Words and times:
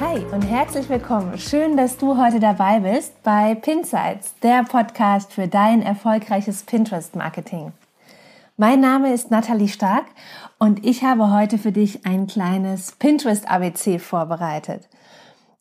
Hi 0.00 0.24
und 0.32 0.42
herzlich 0.42 0.88
willkommen. 0.88 1.36
Schön, 1.38 1.76
dass 1.76 1.96
du 1.96 2.16
heute 2.16 2.38
dabei 2.38 2.78
bist 2.78 3.20
bei 3.24 3.56
Pinsights, 3.56 4.36
der 4.44 4.62
Podcast 4.62 5.32
für 5.32 5.48
dein 5.48 5.82
erfolgreiches 5.82 6.62
Pinterest-Marketing. 6.62 7.72
Mein 8.56 8.78
Name 8.78 9.12
ist 9.12 9.32
Nathalie 9.32 9.66
Stark 9.66 10.04
und 10.56 10.86
ich 10.86 11.02
habe 11.02 11.32
heute 11.32 11.58
für 11.58 11.72
dich 11.72 12.06
ein 12.06 12.28
kleines 12.28 12.92
Pinterest-ABC 12.92 13.98
vorbereitet. 13.98 14.88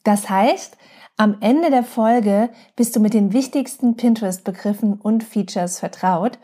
Das 0.04 0.30
heißt, 0.30 0.78
am 1.18 1.38
Ende 1.40 1.72
der 1.72 1.84
Folge 1.84 2.50
bist 2.76 2.96
du 2.96 3.00
mit 3.00 3.16
den 3.16 3.34
wichtigsten 3.34 3.98
Pinterest-Begriffen 3.98 4.94
und 5.02 5.24
Features 5.24 5.80
vertraut. 5.80 6.38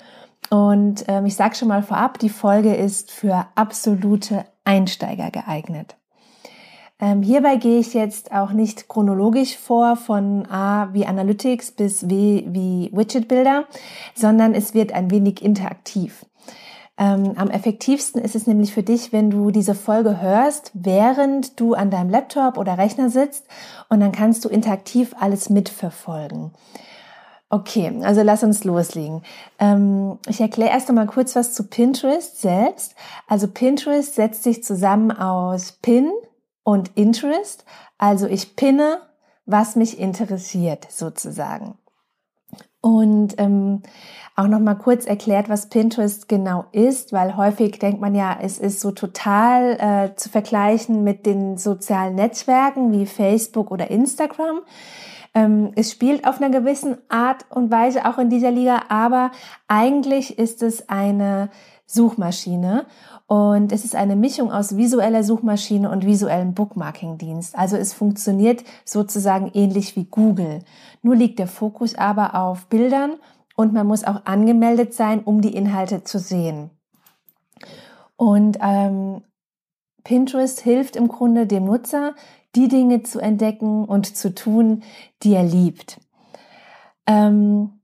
Und 0.49 1.05
ähm, 1.07 1.27
ich 1.27 1.35
sage 1.35 1.53
schon 1.53 1.67
mal 1.67 1.83
vorab, 1.83 2.17
die 2.17 2.29
Folge 2.29 2.73
ist 2.73 3.11
für 3.11 3.45
absolute 3.53 4.45
Einsteiger 4.63 5.29
geeignet. 5.29 5.95
Ähm, 7.03 7.21
hierbei 7.21 7.57
gehe 7.57 7.81
ich 7.81 7.93
jetzt 7.93 8.31
auch 8.31 8.53
nicht 8.53 8.87
chronologisch 8.87 9.57
vor 9.57 9.97
von 9.97 10.45
A 10.49 10.87
wie 10.93 11.05
Analytics 11.05 11.71
bis 11.71 12.07
W 12.09 12.45
wie 12.47 12.91
Widget-Bilder, 12.93 13.65
sondern 14.15 14.53
es 14.53 14.73
wird 14.73 14.93
ein 14.93 15.11
wenig 15.11 15.41
interaktiv. 15.41 16.25
Ähm, 16.97 17.33
am 17.35 17.49
effektivsten 17.49 18.21
ist 18.21 18.35
es 18.35 18.47
nämlich 18.47 18.73
für 18.73 18.83
dich, 18.83 19.11
wenn 19.11 19.29
du 19.29 19.51
diese 19.51 19.75
Folge 19.75 20.21
hörst, 20.21 20.71
während 20.75 21.59
du 21.59 21.73
an 21.73 21.91
deinem 21.91 22.09
Laptop 22.09 22.57
oder 22.57 22.77
Rechner 22.77 23.09
sitzt 23.09 23.47
und 23.89 23.99
dann 23.99 24.13
kannst 24.13 24.45
du 24.45 24.47
interaktiv 24.47 25.13
alles 25.19 25.49
mitverfolgen. 25.49 26.51
Okay, 27.49 27.99
also 28.03 28.21
lass 28.21 28.43
uns 28.43 28.63
loslegen. 28.63 29.23
Ähm, 29.59 30.19
ich 30.29 30.39
erkläre 30.39 30.71
erst 30.71 30.87
einmal 30.87 31.07
kurz 31.07 31.35
was 31.35 31.53
zu 31.53 31.65
Pinterest 31.65 32.39
selbst. 32.39 32.95
Also 33.27 33.49
Pinterest 33.49 34.15
setzt 34.15 34.43
sich 34.43 34.63
zusammen 34.63 35.11
aus 35.11 35.73
Pin, 35.81 36.09
und 36.63 36.91
Interest. 36.95 37.65
Also 37.97 38.27
ich 38.27 38.55
pinne, 38.55 39.01
was 39.45 39.75
mich 39.75 39.99
interessiert 39.99 40.87
sozusagen. 40.89 41.77
Und 42.81 43.35
ähm, 43.37 43.81
auch 44.35 44.47
noch 44.47 44.59
mal 44.59 44.75
kurz 44.75 45.05
erklärt, 45.05 45.47
was 45.47 45.69
Pinterest 45.69 46.27
genau 46.27 46.65
ist, 46.73 47.13
weil 47.13 47.37
häufig 47.37 47.79
denkt 47.79 48.01
man 48.01 48.13
ja, 48.13 48.37
es 48.41 48.57
ist 48.57 48.81
so 48.81 48.91
total 48.91 49.77
äh, 49.79 50.15
zu 50.15 50.27
vergleichen 50.27 51.03
mit 51.03 51.25
den 51.25 51.57
sozialen 51.57 52.15
Netzwerken 52.15 52.91
wie 52.91 53.05
Facebook 53.05 53.71
oder 53.71 53.89
Instagram. 53.89 54.61
Ähm, 55.33 55.71
es 55.75 55.91
spielt 55.91 56.27
auf 56.27 56.41
einer 56.41 56.49
gewissen 56.49 56.97
Art 57.09 57.45
und 57.49 57.71
Weise 57.71 58.05
auch 58.05 58.17
in 58.17 58.29
dieser 58.29 58.51
Liga, 58.51 58.83
aber 58.89 59.31
eigentlich 59.67 60.37
ist 60.37 60.61
es 60.61 60.89
eine 60.89 61.49
Suchmaschine 61.85 62.85
und 63.27 63.71
es 63.71 63.85
ist 63.85 63.95
eine 63.95 64.15
Mischung 64.15 64.51
aus 64.51 64.75
visueller 64.75 65.23
Suchmaschine 65.23 65.89
und 65.89 66.05
visuellem 66.05 66.53
Bookmarking-Dienst. 66.53 67.57
Also 67.57 67.77
es 67.77 67.93
funktioniert 67.93 68.63
sozusagen 68.85 69.49
ähnlich 69.53 69.95
wie 69.95 70.05
Google. 70.05 70.59
Nur 71.01 71.15
liegt 71.15 71.39
der 71.39 71.47
Fokus 71.47 71.95
aber 71.95 72.35
auf 72.35 72.67
Bildern 72.67 73.13
und 73.55 73.73
man 73.73 73.87
muss 73.87 74.03
auch 74.03 74.25
angemeldet 74.25 74.93
sein, 74.93 75.21
um 75.23 75.41
die 75.41 75.55
Inhalte 75.55 76.03
zu 76.03 76.19
sehen. 76.19 76.69
Und 78.17 78.57
ähm, 78.61 79.23
Pinterest 80.03 80.59
hilft 80.59 80.95
im 80.95 81.07
Grunde 81.07 81.47
dem 81.47 81.65
Nutzer, 81.65 82.15
die 82.55 82.67
Dinge 82.67 83.03
zu 83.03 83.19
entdecken 83.19 83.85
und 83.85 84.15
zu 84.15 84.35
tun, 84.35 84.83
die 85.23 85.33
er 85.33 85.43
liebt. 85.43 85.99
Ähm, 87.07 87.79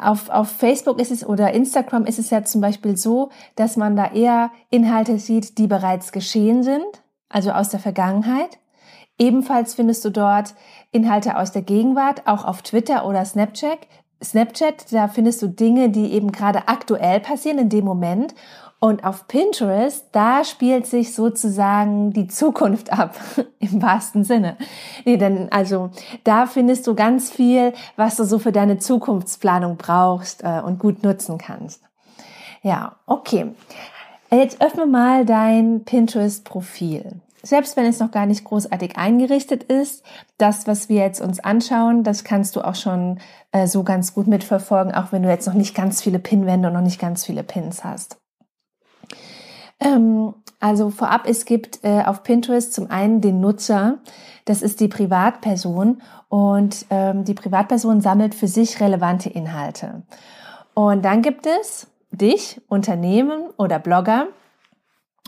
auf, 0.00 0.28
auf 0.28 0.48
Facebook 0.50 1.00
ist 1.00 1.10
es 1.10 1.26
oder 1.26 1.52
Instagram 1.52 2.04
ist 2.04 2.18
es 2.18 2.30
ja 2.30 2.44
zum 2.44 2.60
Beispiel 2.60 2.96
so, 2.96 3.30
dass 3.56 3.76
man 3.76 3.96
da 3.96 4.12
eher 4.12 4.50
Inhalte 4.70 5.18
sieht, 5.18 5.58
die 5.58 5.66
bereits 5.66 6.12
geschehen 6.12 6.62
sind, 6.62 7.02
also 7.28 7.50
aus 7.50 7.68
der 7.68 7.80
Vergangenheit. 7.80 8.58
Ebenfalls 9.18 9.74
findest 9.74 10.04
du 10.04 10.10
dort 10.10 10.54
Inhalte 10.92 11.36
aus 11.36 11.52
der 11.52 11.62
Gegenwart, 11.62 12.26
auch 12.26 12.44
auf 12.44 12.62
Twitter 12.62 13.06
oder 13.06 13.24
Snapchat. 13.24 13.78
Snapchat, 14.22 14.92
da 14.92 15.08
findest 15.08 15.42
du 15.42 15.48
Dinge, 15.48 15.90
die 15.90 16.12
eben 16.12 16.32
gerade 16.32 16.68
aktuell 16.68 17.20
passieren 17.20 17.58
in 17.58 17.68
dem 17.68 17.84
Moment. 17.84 18.34
Und 18.80 19.04
auf 19.04 19.26
Pinterest, 19.26 20.06
da 20.12 20.44
spielt 20.44 20.86
sich 20.86 21.12
sozusagen 21.12 22.12
die 22.12 22.28
Zukunft 22.28 22.92
ab, 22.92 23.16
im 23.58 23.82
wahrsten 23.82 24.22
Sinne. 24.22 24.56
Nee, 25.04 25.16
denn 25.16 25.50
also 25.50 25.90
da 26.22 26.46
findest 26.46 26.86
du 26.86 26.94
ganz 26.94 27.30
viel, 27.30 27.72
was 27.96 28.16
du 28.16 28.24
so 28.24 28.38
für 28.38 28.52
deine 28.52 28.78
Zukunftsplanung 28.78 29.76
brauchst 29.76 30.44
äh, 30.44 30.60
und 30.64 30.78
gut 30.78 31.02
nutzen 31.02 31.38
kannst. 31.38 31.82
Ja, 32.62 32.96
okay. 33.06 33.52
Jetzt 34.30 34.60
öffne 34.60 34.86
mal 34.86 35.24
dein 35.24 35.84
Pinterest-Profil. 35.84 37.20
Selbst 37.42 37.76
wenn 37.76 37.86
es 37.86 37.98
noch 37.98 38.10
gar 38.10 38.26
nicht 38.26 38.44
großartig 38.44 38.96
eingerichtet 38.96 39.64
ist, 39.64 40.04
das, 40.38 40.66
was 40.66 40.88
wir 40.88 41.00
jetzt 41.00 41.20
uns 41.20 41.40
anschauen, 41.40 42.04
das 42.04 42.24
kannst 42.24 42.54
du 42.54 42.60
auch 42.60 42.74
schon 42.74 43.20
äh, 43.52 43.66
so 43.66 43.84
ganz 43.84 44.12
gut 44.14 44.26
mitverfolgen, 44.26 44.94
auch 44.94 45.12
wenn 45.12 45.22
du 45.22 45.28
jetzt 45.30 45.46
noch 45.46 45.54
nicht 45.54 45.74
ganz 45.74 46.02
viele 46.02 46.18
Pinwände 46.18 46.68
und 46.68 46.74
noch 46.74 46.80
nicht 46.80 47.00
ganz 47.00 47.24
viele 47.24 47.42
Pins 47.42 47.84
hast. 47.84 48.18
Ähm, 49.80 50.34
also 50.60 50.90
vorab, 50.90 51.26
es 51.26 51.44
gibt 51.44 51.84
äh, 51.84 52.02
auf 52.04 52.22
Pinterest 52.24 52.72
zum 52.72 52.90
einen 52.90 53.20
den 53.20 53.40
Nutzer, 53.40 53.98
das 54.44 54.62
ist 54.62 54.80
die 54.80 54.88
Privatperson 54.88 56.02
und 56.28 56.86
ähm, 56.90 57.24
die 57.24 57.34
Privatperson 57.34 58.00
sammelt 58.00 58.34
für 58.34 58.48
sich 58.48 58.80
relevante 58.80 59.28
Inhalte. 59.28 60.02
Und 60.74 61.04
dann 61.04 61.22
gibt 61.22 61.46
es 61.46 61.86
dich, 62.10 62.60
Unternehmen 62.68 63.50
oder 63.56 63.78
Blogger 63.78 64.28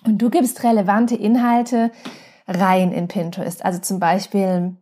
und 0.05 0.19
du 0.21 0.31
gibst 0.31 0.65
relevante 0.65 1.15
Inhalte 1.15 1.93
rein 2.49 2.91
in 2.91 3.07
Pinterest. 3.07 3.65
Also 3.65 3.79
zum 3.81 4.01
Beispiel 4.01 4.77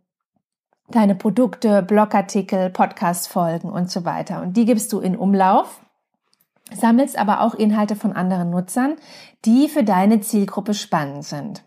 deine 0.91 1.15
Produkte, 1.15 1.83
Blogartikel, 1.83 2.71
Podcast-Folgen 2.71 3.71
und 3.71 3.91
so 3.91 4.05
weiter. 4.05 4.41
Und 4.41 4.57
die 4.57 4.65
gibst 4.65 4.93
du 4.93 5.01
in 5.01 5.17
Umlauf 5.17 5.83
sammelst 6.75 7.19
aber 7.19 7.41
auch 7.41 7.55
Inhalte 7.55 7.97
von 7.97 8.13
anderen 8.13 8.51
Nutzern, 8.51 8.97
die 9.45 9.69
für 9.69 9.85
deine 9.85 10.21
Zielgruppe 10.21 10.75
spannend 10.75 11.25
sind. 11.25 11.65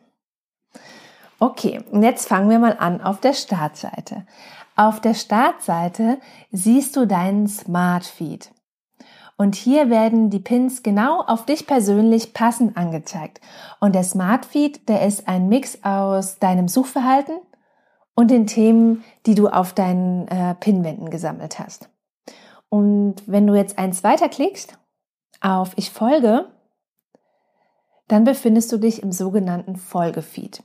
Okay, 1.39 1.81
und 1.91 2.03
jetzt 2.03 2.27
fangen 2.27 2.49
wir 2.49 2.59
mal 2.59 2.77
an 2.77 3.01
auf 3.01 3.19
der 3.19 3.33
Startseite. 3.33 4.25
Auf 4.75 5.01
der 5.01 5.13
Startseite 5.13 6.19
siehst 6.51 6.95
du 6.95 7.05
deinen 7.05 7.47
Smart 7.47 8.05
Feed. 8.05 8.51
Und 9.37 9.55
hier 9.55 9.89
werden 9.89 10.29
die 10.29 10.39
Pins 10.39 10.83
genau 10.83 11.21
auf 11.21 11.45
dich 11.45 11.65
persönlich 11.65 12.33
passend 12.33 12.77
angezeigt. 12.77 13.41
Und 13.79 13.95
der 13.95 14.03
Smart 14.03 14.45
Feed, 14.45 14.87
der 14.87 15.05
ist 15.05 15.27
ein 15.27 15.49
Mix 15.49 15.79
aus 15.83 16.37
deinem 16.37 16.67
Suchverhalten 16.67 17.39
und 18.13 18.29
den 18.29 18.45
Themen, 18.45 19.03
die 19.25 19.33
du 19.33 19.47
auf 19.47 19.73
deinen 19.73 20.27
äh, 20.27 20.53
Pinwänden 20.53 21.09
gesammelt 21.09 21.57
hast. 21.57 21.89
Und 22.69 23.15
wenn 23.25 23.47
du 23.47 23.55
jetzt 23.55 23.79
eins 23.79 24.03
weiterklickst 24.03 24.77
auf 25.41 25.73
Ich 25.75 25.89
folge, 25.89 26.45
dann 28.07 28.23
befindest 28.23 28.71
du 28.71 28.77
dich 28.77 29.03
im 29.03 29.11
sogenannten 29.11 29.75
Folgefeed. 29.75 30.63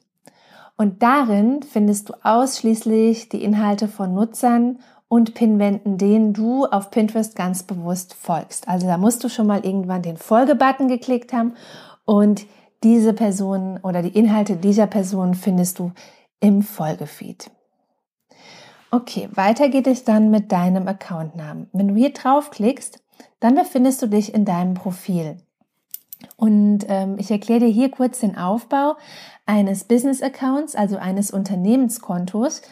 Und 0.76 1.02
darin 1.02 1.62
findest 1.62 2.10
du 2.10 2.14
ausschließlich 2.22 3.28
die 3.28 3.42
Inhalte 3.42 3.88
von 3.88 4.14
Nutzern 4.14 4.78
und 5.08 5.34
Pinwänden, 5.34 5.98
denen 5.98 6.32
du 6.32 6.66
auf 6.66 6.90
Pinterest 6.90 7.34
ganz 7.34 7.62
bewusst 7.62 8.14
folgst. 8.14 8.68
Also 8.68 8.86
da 8.86 8.98
musst 8.98 9.24
du 9.24 9.28
schon 9.28 9.46
mal 9.46 9.64
irgendwann 9.64 10.02
den 10.02 10.16
Folge-Button 10.16 10.88
geklickt 10.88 11.32
haben 11.32 11.54
und 12.04 12.46
diese 12.82 13.12
Person 13.12 13.78
oder 13.82 14.02
die 14.02 14.16
Inhalte 14.16 14.56
dieser 14.56 14.86
Person 14.86 15.34
findest 15.34 15.78
du 15.78 15.92
im 16.40 16.62
Folgefeed. 16.62 17.50
Okay, 18.90 19.28
weiter 19.32 19.68
geht 19.68 19.86
es 19.86 20.04
dann 20.04 20.30
mit 20.30 20.52
deinem 20.52 20.86
Accountnamen. 20.86 21.68
Wenn 21.72 21.88
du 21.88 21.94
hier 21.94 22.12
draufklickst, 22.12 23.02
dann 23.40 23.54
befindest 23.54 24.02
du 24.02 24.06
dich 24.06 24.34
in 24.34 24.44
deinem 24.44 24.74
Profil. 24.74 25.36
Und 26.36 26.80
ähm, 26.88 27.16
ich 27.18 27.30
erkläre 27.30 27.60
dir 27.60 27.68
hier 27.68 27.90
kurz 27.90 28.20
den 28.20 28.36
Aufbau 28.36 28.96
eines 29.44 29.84
Business 29.84 30.22
Accounts, 30.22 30.74
also 30.74 30.96
eines 30.96 31.30
Unternehmenskontos, 31.30 32.62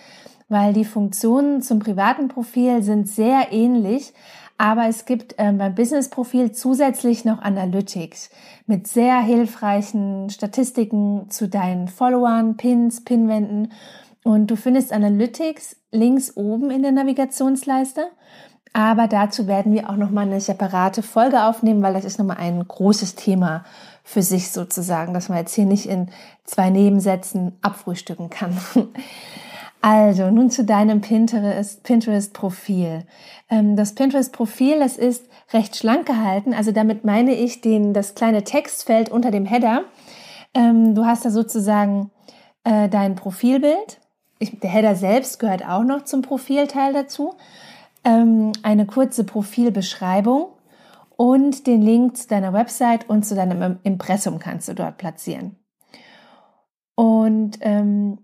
weil 0.49 0.73
die 0.73 0.85
Funktionen 0.85 1.63
zum 1.63 1.79
privaten 1.79 2.29
Profil 2.29 2.83
sind 2.83 3.09
sehr 3.09 3.53
ähnlich, 3.53 4.13
aber 4.57 4.87
es 4.87 5.05
gibt 5.05 5.35
ähm, 5.39 5.59
beim 5.59 5.75
Business 5.75 6.09
Profil 6.09 6.53
zusätzlich 6.53 7.25
noch 7.25 7.43
Analytics 7.43 8.31
mit 8.67 8.87
sehr 8.87 9.21
hilfreichen 9.21 10.31
Statistiken 10.31 11.29
zu 11.29 11.49
deinen 11.49 11.89
Followern, 11.89 12.57
Pins, 12.57 13.05
Pinwänden 13.05 13.73
und 14.23 14.51
du 14.51 14.57
findest 14.57 14.93
Analytics 14.93 15.77
links 15.91 16.37
oben 16.37 16.71
in 16.71 16.83
der 16.83 16.93
Navigationsleiste 16.93 18.07
Aber 18.75 19.07
dazu 19.07 19.47
werden 19.47 19.73
wir 19.73 19.89
auch 19.89 19.97
nochmal 19.97 20.27
eine 20.27 20.41
separate 20.41 21.03
Folge 21.03 21.45
aufnehmen, 21.45 21.81
weil 21.83 21.95
das 21.95 22.05
ist 22.05 22.19
nochmal 22.19 22.39
ein 22.39 22.67
großes 22.67 23.15
Thema 23.15 23.65
für 24.03 24.21
sich 24.21 24.51
sozusagen, 24.51 25.15
dass 25.15 25.29
man 25.29 25.39
jetzt 25.39 25.55
hier 25.55 25.65
nicht 25.65 25.87
in 25.87 26.09
zwei 26.45 26.71
Nebensätzen 26.71 27.57
abfrühstücken 27.63 28.29
kann. 28.29 28.59
Also, 29.87 30.31
nun 30.31 30.49
zu 30.49 30.65
deinem 30.65 31.03
Pinterest-Profil. 31.03 33.05
Ähm, 33.51 33.77
das 33.77 33.95
Pinterest-Profil, 33.95 34.79
das 34.79 34.97
ist 34.97 35.27
recht 35.53 35.77
schlank 35.77 36.07
gehalten. 36.07 36.55
Also 36.55 36.73
damit 36.73 37.05
meine 37.05 37.35
ich 37.35 37.61
den, 37.61 37.93
das 37.93 38.15
kleine 38.15 38.45
Textfeld 38.45 39.11
unter 39.11 39.31
dem 39.31 39.45
Header. 39.45 39.83
Ähm, 40.55 40.95
du 40.95 41.05
hast 41.05 41.27
da 41.27 41.31
sozusagen 41.31 42.11
äh, 42.65 42.89
dein 42.89 43.15
Profilbild. 43.15 43.99
der 44.41 44.71
Header 44.71 44.95
selbst 44.95 45.39
gehört 45.39 45.69
auch 45.69 45.85
noch 45.85 46.05
zum 46.05 46.23
Profilteil 46.23 46.95
dazu. 46.95 47.35
Ähm, 48.05 48.53
eine 48.63 48.87
kurze 48.87 49.25
Profilbeschreibung 49.25 50.49
und 51.17 51.67
den 51.67 51.83
Link 51.83 52.17
zu 52.17 52.29
deiner 52.29 52.53
Website 52.53 53.09
und 53.09 53.25
zu 53.25 53.35
deinem 53.35 53.79
Impressum 53.83 54.39
kannst 54.39 54.69
du 54.69 54.75
dort 54.75 54.99
platzieren. 54.99 55.57
Und 56.95 57.59
ähm, 57.61 58.19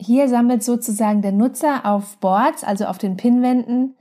hier 0.00 0.28
sammelt 0.28 0.62
sozusagen 0.64 1.22
der 1.22 1.32
Nutzer 1.32 1.84
auf 1.84 2.16
Boards, 2.18 2.64
also 2.64 2.86
auf 2.86 2.98
den 2.98 3.16
Pinwänden, 3.16 3.96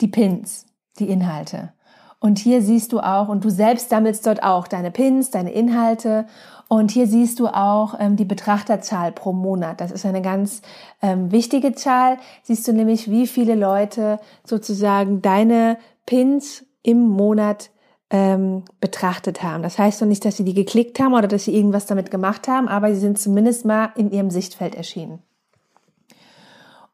die 0.00 0.08
Pins, 0.08 0.66
die 0.98 1.08
Inhalte. 1.08 1.72
Und 2.20 2.38
hier 2.38 2.62
siehst 2.62 2.92
du 2.92 3.00
auch, 3.00 3.28
und 3.28 3.44
du 3.44 3.50
selbst 3.50 3.90
sammelst 3.90 4.26
dort 4.26 4.42
auch 4.42 4.66
deine 4.66 4.90
Pins, 4.90 5.30
deine 5.30 5.52
Inhalte. 5.52 6.26
Und 6.68 6.90
hier 6.90 7.06
siehst 7.06 7.40
du 7.40 7.48
auch 7.48 7.94
ähm, 7.98 8.16
die 8.16 8.26
Betrachterzahl 8.26 9.10
pro 9.10 9.32
Monat. 9.32 9.80
Das 9.80 9.90
ist 9.90 10.04
eine 10.04 10.20
ganz 10.20 10.60
ähm, 11.00 11.32
wichtige 11.32 11.74
Zahl. 11.74 12.18
Siehst 12.42 12.68
du 12.68 12.72
nämlich, 12.72 13.10
wie 13.10 13.26
viele 13.26 13.54
Leute 13.54 14.20
sozusagen 14.44 15.22
deine 15.22 15.78
Pins 16.04 16.66
im 16.82 17.08
Monat 17.08 17.70
ähm, 18.10 18.64
betrachtet 18.80 19.42
haben. 19.42 19.62
Das 19.62 19.78
heißt 19.78 20.00
noch 20.00 20.08
nicht, 20.08 20.24
dass 20.24 20.36
sie 20.36 20.44
die 20.44 20.54
geklickt 20.54 21.00
haben 21.00 21.14
oder 21.14 21.28
dass 21.28 21.44
sie 21.44 21.54
irgendwas 21.54 21.86
damit 21.86 22.10
gemacht 22.10 22.48
haben, 22.48 22.68
aber 22.68 22.92
sie 22.94 23.00
sind 23.00 23.18
zumindest 23.18 23.64
mal 23.64 23.92
in 23.96 24.10
ihrem 24.10 24.30
Sichtfeld 24.30 24.74
erschienen. 24.74 25.22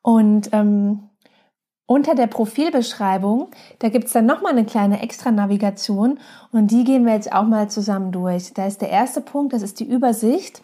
Und 0.03 0.51
ähm, 0.53 1.09
unter 1.87 2.15
der 2.15 2.27
Profilbeschreibung, 2.27 3.49
da 3.79 3.89
gibt's 3.91 4.13
dann 4.13 4.27
nochmal 4.27 4.53
eine 4.53 4.65
kleine 4.65 5.03
Extra-Navigation 5.03 6.19
und 6.51 6.71
die 6.71 6.85
gehen 6.85 7.05
wir 7.05 7.15
jetzt 7.15 7.33
auch 7.33 7.45
mal 7.45 7.69
zusammen 7.69 8.11
durch. 8.11 8.55
Da 8.55 8.67
ist 8.67 8.81
der 8.81 8.91
erste 8.91 9.21
Punkt, 9.21 9.53
das 9.53 9.63
ist 9.63 9.81
die 9.81 9.89
Übersicht. 9.89 10.63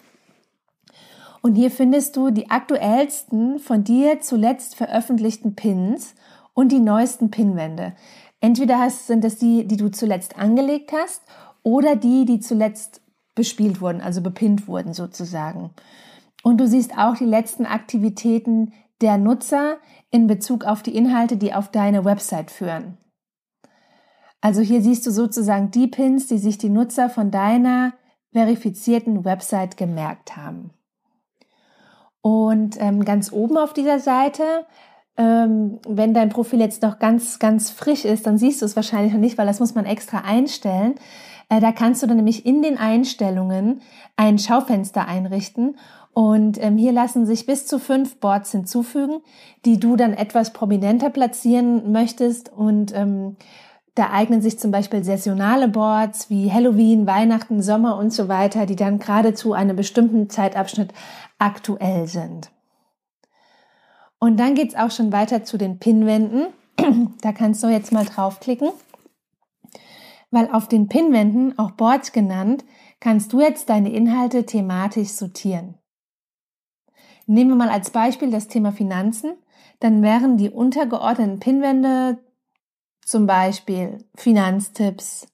Und 1.43 1.55
hier 1.55 1.71
findest 1.71 2.17
du 2.17 2.31
die 2.31 2.51
aktuellsten 2.51 3.59
von 3.59 3.85
dir 3.85 4.21
zuletzt 4.21 4.77
veröffentlichten 4.77 5.55
Pins 5.55 6.15
und 6.55 6.73
die 6.73 6.81
neuesten 6.81 7.31
Pinwände. 7.31 7.95
Entweder 8.41 8.89
sind 8.89 9.25
das 9.25 9.37
die, 9.37 9.67
die 9.67 9.77
du 9.77 9.91
zuletzt 9.91 10.39
angelegt 10.39 10.93
hast 10.93 11.23
oder 11.63 11.97
die, 11.97 12.25
die 12.25 12.41
zuletzt 12.41 13.03
bespielt 13.35 13.81
wurden, 13.81 14.01
also 14.01 14.23
bepinnt 14.23 14.69
wurden 14.69 14.95
sozusagen. 14.95 15.71
Und 16.43 16.59
du 16.59 16.67
siehst 16.67 16.97
auch 16.97 17.17
die 17.17 17.27
letzten 17.27 17.67
Aktivitäten 17.67 18.73
der 19.01 19.19
Nutzer 19.19 19.77
in 20.11 20.27
Bezug 20.27 20.65
auf 20.65 20.83
die 20.83 20.97
Inhalte, 20.97 21.37
die 21.37 21.55
auf 21.55 21.71
deine 21.71 22.05
Website 22.05 22.51
führen. 22.51 22.99
Also 24.41 24.63
hier 24.63 24.83
siehst 24.83 25.07
du 25.07 25.11
sozusagen 25.11 25.71
die 25.71 25.87
Pins, 25.87 26.27
die 26.27 26.39
sich 26.39 26.59
die 26.59 26.71
Nutzer 26.71 27.11
von 27.11 27.31
deiner 27.31 27.93
verifizierten 28.33 29.25
Website 29.25 29.77
gemerkt 29.77 30.37
haben. 30.37 30.71
Und 32.23 32.81
ähm, 32.81 33.05
ganz 33.05 33.33
oben 33.33 33.57
auf 33.57 33.73
dieser 33.73 33.99
Seite, 33.99 34.67
ähm, 35.17 35.79
wenn 35.87 36.15
dein 36.15 36.29
Profil 36.29 36.61
jetzt 36.61 36.83
noch 36.83 36.99
ganz, 36.99 37.39
ganz 37.39 37.71
frisch 37.71 38.05
ist, 38.05 38.27
dann 38.27 38.39
siehst 38.39 38.63
du 38.63 38.67
es 38.67 38.77
wahrscheinlich 38.77 39.13
noch 39.13 39.21
nicht, 39.21 39.39
weil 39.39 39.47
das 39.47 39.61
muss 39.61 39.75
man 39.75 39.87
extra 39.87 40.19
einstellen. 40.19 40.95
Äh, 41.49 41.61
da 41.61 41.73
kannst 41.73 42.03
du 42.03 42.07
dann 42.07 42.17
nämlich 42.17 42.47
in 42.47 42.63
den 42.63 42.79
Einstellungen 42.79 43.81
ein 44.17 44.39
Schaufenster 44.39 45.07
einrichten 45.09 45.77
und 46.13 46.63
ähm, 46.63 46.77
hier 46.77 46.93
lassen 46.93 47.25
sich 47.25 47.47
bis 47.47 47.67
zu 47.67 47.79
fünf 47.79 48.17
Boards 48.17 48.51
hinzufügen, 48.51 49.21
die 49.65 49.79
du 49.79 49.97
dann 49.97 50.13
etwas 50.13 50.53
prominenter 50.53 51.11
platzieren 51.11 51.93
möchtest. 51.93 52.53
Und 52.53 52.95
ähm, 52.95 53.37
da 53.95 54.11
eignen 54.11 54.43
sich 54.43 54.59
zum 54.59 54.71
Beispiel 54.73 55.05
saisonale 55.05 55.69
Boards 55.69 56.29
wie 56.29 56.51
Halloween, 56.53 57.07
Weihnachten, 57.07 57.63
Sommer 57.63 57.97
und 57.97 58.13
so 58.13 58.29
weiter, 58.29 58.67
die 58.67 58.77
dann 58.77 58.99
gerade 58.99 59.35
zu 59.35 59.53
einem 59.53 59.77
bestimmten 59.77 60.29
Zeitabschnitt 60.29 60.93
aktuell 61.39 62.07
sind. 62.07 62.51
Und 64.19 64.39
dann 64.39 64.55
geht's 64.55 64.75
auch 64.75 64.91
schon 64.91 65.13
weiter 65.13 65.45
zu 65.45 65.59
den 65.59 65.79
Pinwänden. 65.79 66.49
da 67.23 67.33
kannst 67.33 67.63
du 67.63 67.69
jetzt 67.69 67.93
mal 67.93 68.05
draufklicken. 68.05 68.71
Weil 70.33 70.49
auf 70.53 70.69
den 70.69 70.89
Pinwänden, 70.89 71.59
auch 71.59 71.73
Boards 71.73 72.13
genannt, 72.13 72.65
kannst 73.01 73.33
du 73.33 73.41
jetzt 73.41 73.71
deine 73.71 73.91
Inhalte 73.91 74.45
thematisch 74.45 75.09
sortieren. 75.09 75.80
Nehmen 77.31 77.51
wir 77.51 77.57
mal 77.57 77.69
als 77.69 77.91
Beispiel 77.91 78.33
das 78.33 78.49
Thema 78.49 78.73
Finanzen. 78.73 79.35
Dann 79.79 80.03
wären 80.03 80.37
die 80.37 80.51
untergeordneten 80.51 81.39
Pinwände 81.39 82.19
zum 83.05 83.29
Beispiel 83.29 84.05
Finanztipps, 84.17 85.29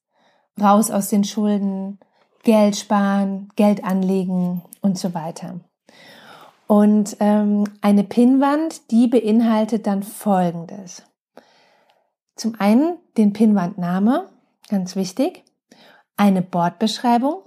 raus 0.61 0.91
aus 0.91 1.09
den 1.09 1.25
Schulden, 1.25 1.99
Geld 2.43 2.77
sparen, 2.77 3.49
Geld 3.57 3.83
anlegen 3.83 4.61
und 4.83 4.99
so 4.99 5.15
weiter. 5.15 5.61
Und 6.67 7.17
ähm, 7.21 7.65
eine 7.81 8.05
Pinwand, 8.05 8.91
die 8.91 9.09
beinhaltet 9.09 9.87
dann 9.87 10.03
Folgendes. 10.03 11.03
Zum 12.35 12.61
einen 12.61 12.99
den 13.17 13.33
Pinwandname, 13.33 14.29
ganz 14.69 14.97
wichtig, 14.97 15.45
eine 16.19 16.43
Bordbeschreibung, 16.43 17.46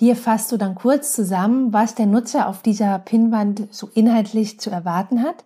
hier 0.00 0.16
fasst 0.16 0.50
du 0.50 0.56
dann 0.56 0.76
kurz 0.76 1.12
zusammen, 1.12 1.74
was 1.74 1.94
der 1.94 2.06
Nutzer 2.06 2.48
auf 2.48 2.62
dieser 2.62 2.98
Pinnwand 3.00 3.68
so 3.70 3.90
inhaltlich 3.92 4.58
zu 4.58 4.70
erwarten 4.70 5.22
hat. 5.22 5.44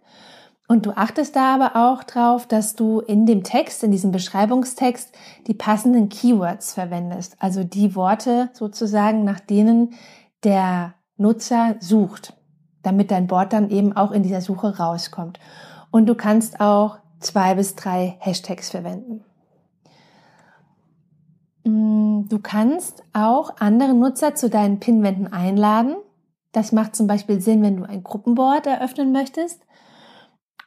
Und 0.68 0.86
du 0.86 0.92
achtest 0.92 1.34
da 1.34 1.56
aber 1.56 1.74
auch 1.74 2.04
drauf, 2.04 2.46
dass 2.46 2.76
du 2.76 3.00
in 3.00 3.26
dem 3.26 3.42
Text, 3.42 3.82
in 3.82 3.90
diesem 3.90 4.12
Beschreibungstext, 4.12 5.12
die 5.48 5.54
passenden 5.54 6.08
Keywords 6.08 6.72
verwendest. 6.72 7.34
Also 7.40 7.64
die 7.64 7.96
Worte 7.96 8.50
sozusagen, 8.52 9.24
nach 9.24 9.40
denen 9.40 9.94
der 10.44 10.94
Nutzer 11.16 11.74
sucht, 11.80 12.34
damit 12.84 13.10
dein 13.10 13.26
Board 13.26 13.52
dann 13.52 13.70
eben 13.70 13.96
auch 13.96 14.12
in 14.12 14.22
dieser 14.22 14.40
Suche 14.40 14.78
rauskommt. 14.78 15.40
Und 15.90 16.06
du 16.06 16.14
kannst 16.14 16.60
auch 16.60 16.98
zwei 17.18 17.56
bis 17.56 17.74
drei 17.74 18.18
Hashtags 18.20 18.70
verwenden. 18.70 19.24
Du 22.28 22.38
kannst 22.38 23.02
auch 23.12 23.56
andere 23.58 23.92
Nutzer 23.92 24.34
zu 24.34 24.48
deinen 24.48 24.80
Pinwänden 24.80 25.30
einladen. 25.30 25.96
Das 26.52 26.72
macht 26.72 26.96
zum 26.96 27.06
Beispiel 27.06 27.40
Sinn, 27.40 27.62
wenn 27.62 27.76
du 27.76 27.84
ein 27.84 28.02
Gruppenboard 28.02 28.66
eröffnen 28.66 29.12
möchtest. 29.12 29.60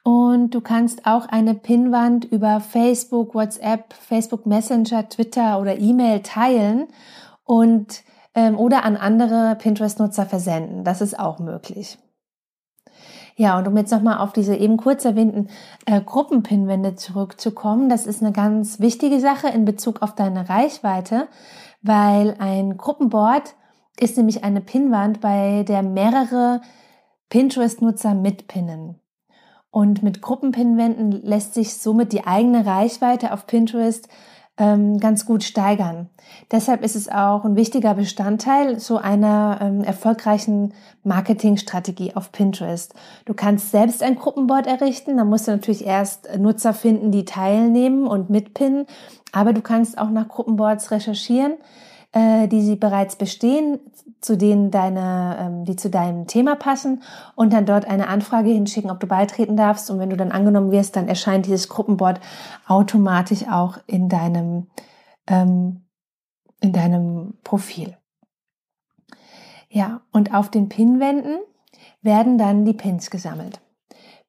Und 0.04 0.52
du 0.52 0.62
kannst 0.62 1.06
auch 1.06 1.26
eine 1.28 1.56
Pinwand 1.56 2.26
über 2.26 2.60
Facebook, 2.60 3.34
WhatsApp, 3.34 3.94
Facebook 3.94 4.46
Messenger, 4.46 5.10
Twitter 5.10 5.60
oder 5.60 5.80
E-Mail 5.80 6.22
teilen 6.22 6.88
und 7.44 8.04
ähm, 8.36 8.58
oder 8.58 8.86
an 8.86 8.96
andere 8.96 9.56
Pinterest-Nutzer 9.56 10.26
versenden. 10.26 10.84
Das 10.84 11.02
ist 11.02 11.18
auch 11.20 11.40
möglich. 11.40 11.98
Ja, 13.39 13.60
und 13.60 13.67
um 13.67 13.77
jetzt 13.77 13.91
nochmal 13.91 14.17
auf 14.17 14.34
diese 14.34 14.56
eben 14.56 14.77
kurz 14.77 15.06
erwähnten 15.06 15.48
äh, 15.86 16.01
Gruppenpinwände 16.01 16.96
zurückzukommen, 16.96 17.88
das 17.88 18.08
ist 18.08 18.24
eine 18.24 18.32
ganz 18.32 18.79
wichtige 18.79 19.20
Sache 19.20 19.48
in 19.50 19.63
Bezug 19.63 20.01
auf 20.01 20.15
deine 20.15 20.50
Reichweite, 20.50 21.27
weil 21.84 22.36
ein 22.39 22.77
Gruppenboard 22.77 23.53
ist 24.00 24.17
nämlich 24.17 24.44
eine 24.44 24.60
Pinwand, 24.60 25.22
bei 25.22 25.63
der 25.67 25.84
mehrere 25.84 26.62
Pinterest-Nutzer 27.29 28.15
mitpinnen. 28.15 29.00
Und 29.70 30.01
mit 30.01 30.24
Gruppenpinwänden 30.24 31.12
lässt 31.12 31.53
sich 31.53 31.75
somit 31.75 32.13
die 32.13 32.25
eigene 32.25 32.65
Reichweite 32.65 33.34
auf 33.34 33.46
Pinterest 33.46 34.10
ähm, 34.58 35.00
ganz 35.00 35.26
gut 35.26 35.44
steigern. 35.44 36.10
Deshalb 36.52 36.84
ist 36.84 36.96
es 36.96 37.10
auch 37.10 37.46
ein 37.46 37.56
wichtiger 37.56 37.94
Bestandteil 37.94 38.80
so 38.80 38.98
einer 38.98 39.60
ähm, 39.62 39.84
erfolgreichen 39.84 40.74
Marketingstrategie 41.04 42.16
auf 42.16 42.32
Pinterest. 42.32 42.94
Du 43.26 43.34
kannst 43.34 43.72
selbst 43.72 44.04
ein 44.04 44.16
Gruppenboard 44.16 44.68
errichten, 44.68 45.18
da 45.18 45.26
musst 45.26 45.48
du 45.48 45.52
natürlich 45.52 45.86
erst 45.86 46.38
Nutzer 46.38 46.74
finden, 46.74 47.12
die 47.12 47.26
teilnehmen 47.26 48.08
und 48.08 48.30
mitpinnen, 48.30 48.86
aber 49.32 49.54
du 49.54 49.62
kannst 49.62 49.98
auch 49.98 50.10
nach 50.10 50.28
Gruppenboards 50.28 50.92
recherchieren 50.92 51.54
äh, 52.14 52.48
die 52.48 52.62
sie 52.62 52.76
bereits 52.76 53.16
bestehen, 53.16 53.80
zu 54.22 54.38
denen 54.38 54.72
deine, 54.72 55.38
ähm, 55.40 55.66
die 55.66 55.76
zu 55.76 55.90
deinem 55.90 56.28
Thema 56.28 56.56
passen 56.56 57.04
und 57.36 57.54
dann 57.54 57.66
dort 57.66 57.86
eine 57.86 58.08
Anfrage 58.08 58.50
hinschicken, 58.50 58.90
ob 58.90 59.00
du 59.00 59.08
beitreten 59.08 59.58
darfst. 59.58 59.90
Und 59.92 60.00
wenn 60.00 60.10
du 60.10 60.18
dann 60.18 60.32
angenommen 60.32 60.72
wirst, 60.72 60.96
dann 60.96 61.08
erscheint 61.08 61.46
dieses 61.46 61.70
Gruppenboard 61.70 62.20
automatisch 62.68 63.48
auch 63.48 63.78
in 63.88 64.10
deinem, 64.10 64.68
ähm, 65.28 65.86
in 66.62 66.74
deinem 66.74 67.34
Profil. 67.44 67.96
Ja, 69.70 70.02
und 70.12 70.34
auf 70.34 70.50
den 70.50 70.70
Pinwänden 70.70 71.40
werden 72.02 72.38
dann 72.38 72.66
die 72.66 72.74
Pins 72.74 73.12
gesammelt. 73.12 73.60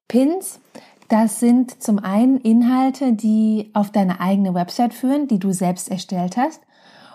Pins 0.07 0.59
Das 1.07 1.39
sind 1.39 1.81
zum 1.81 1.97
einen 1.97 2.37
Inhalte, 2.37 3.13
die 3.13 3.71
auf 3.73 3.91
deine 3.91 4.19
eigene 4.19 4.53
Website 4.53 4.93
führen, 4.93 5.27
die 5.27 5.39
du 5.39 5.51
selbst 5.51 5.89
erstellt 5.89 6.37
hast. 6.37 6.61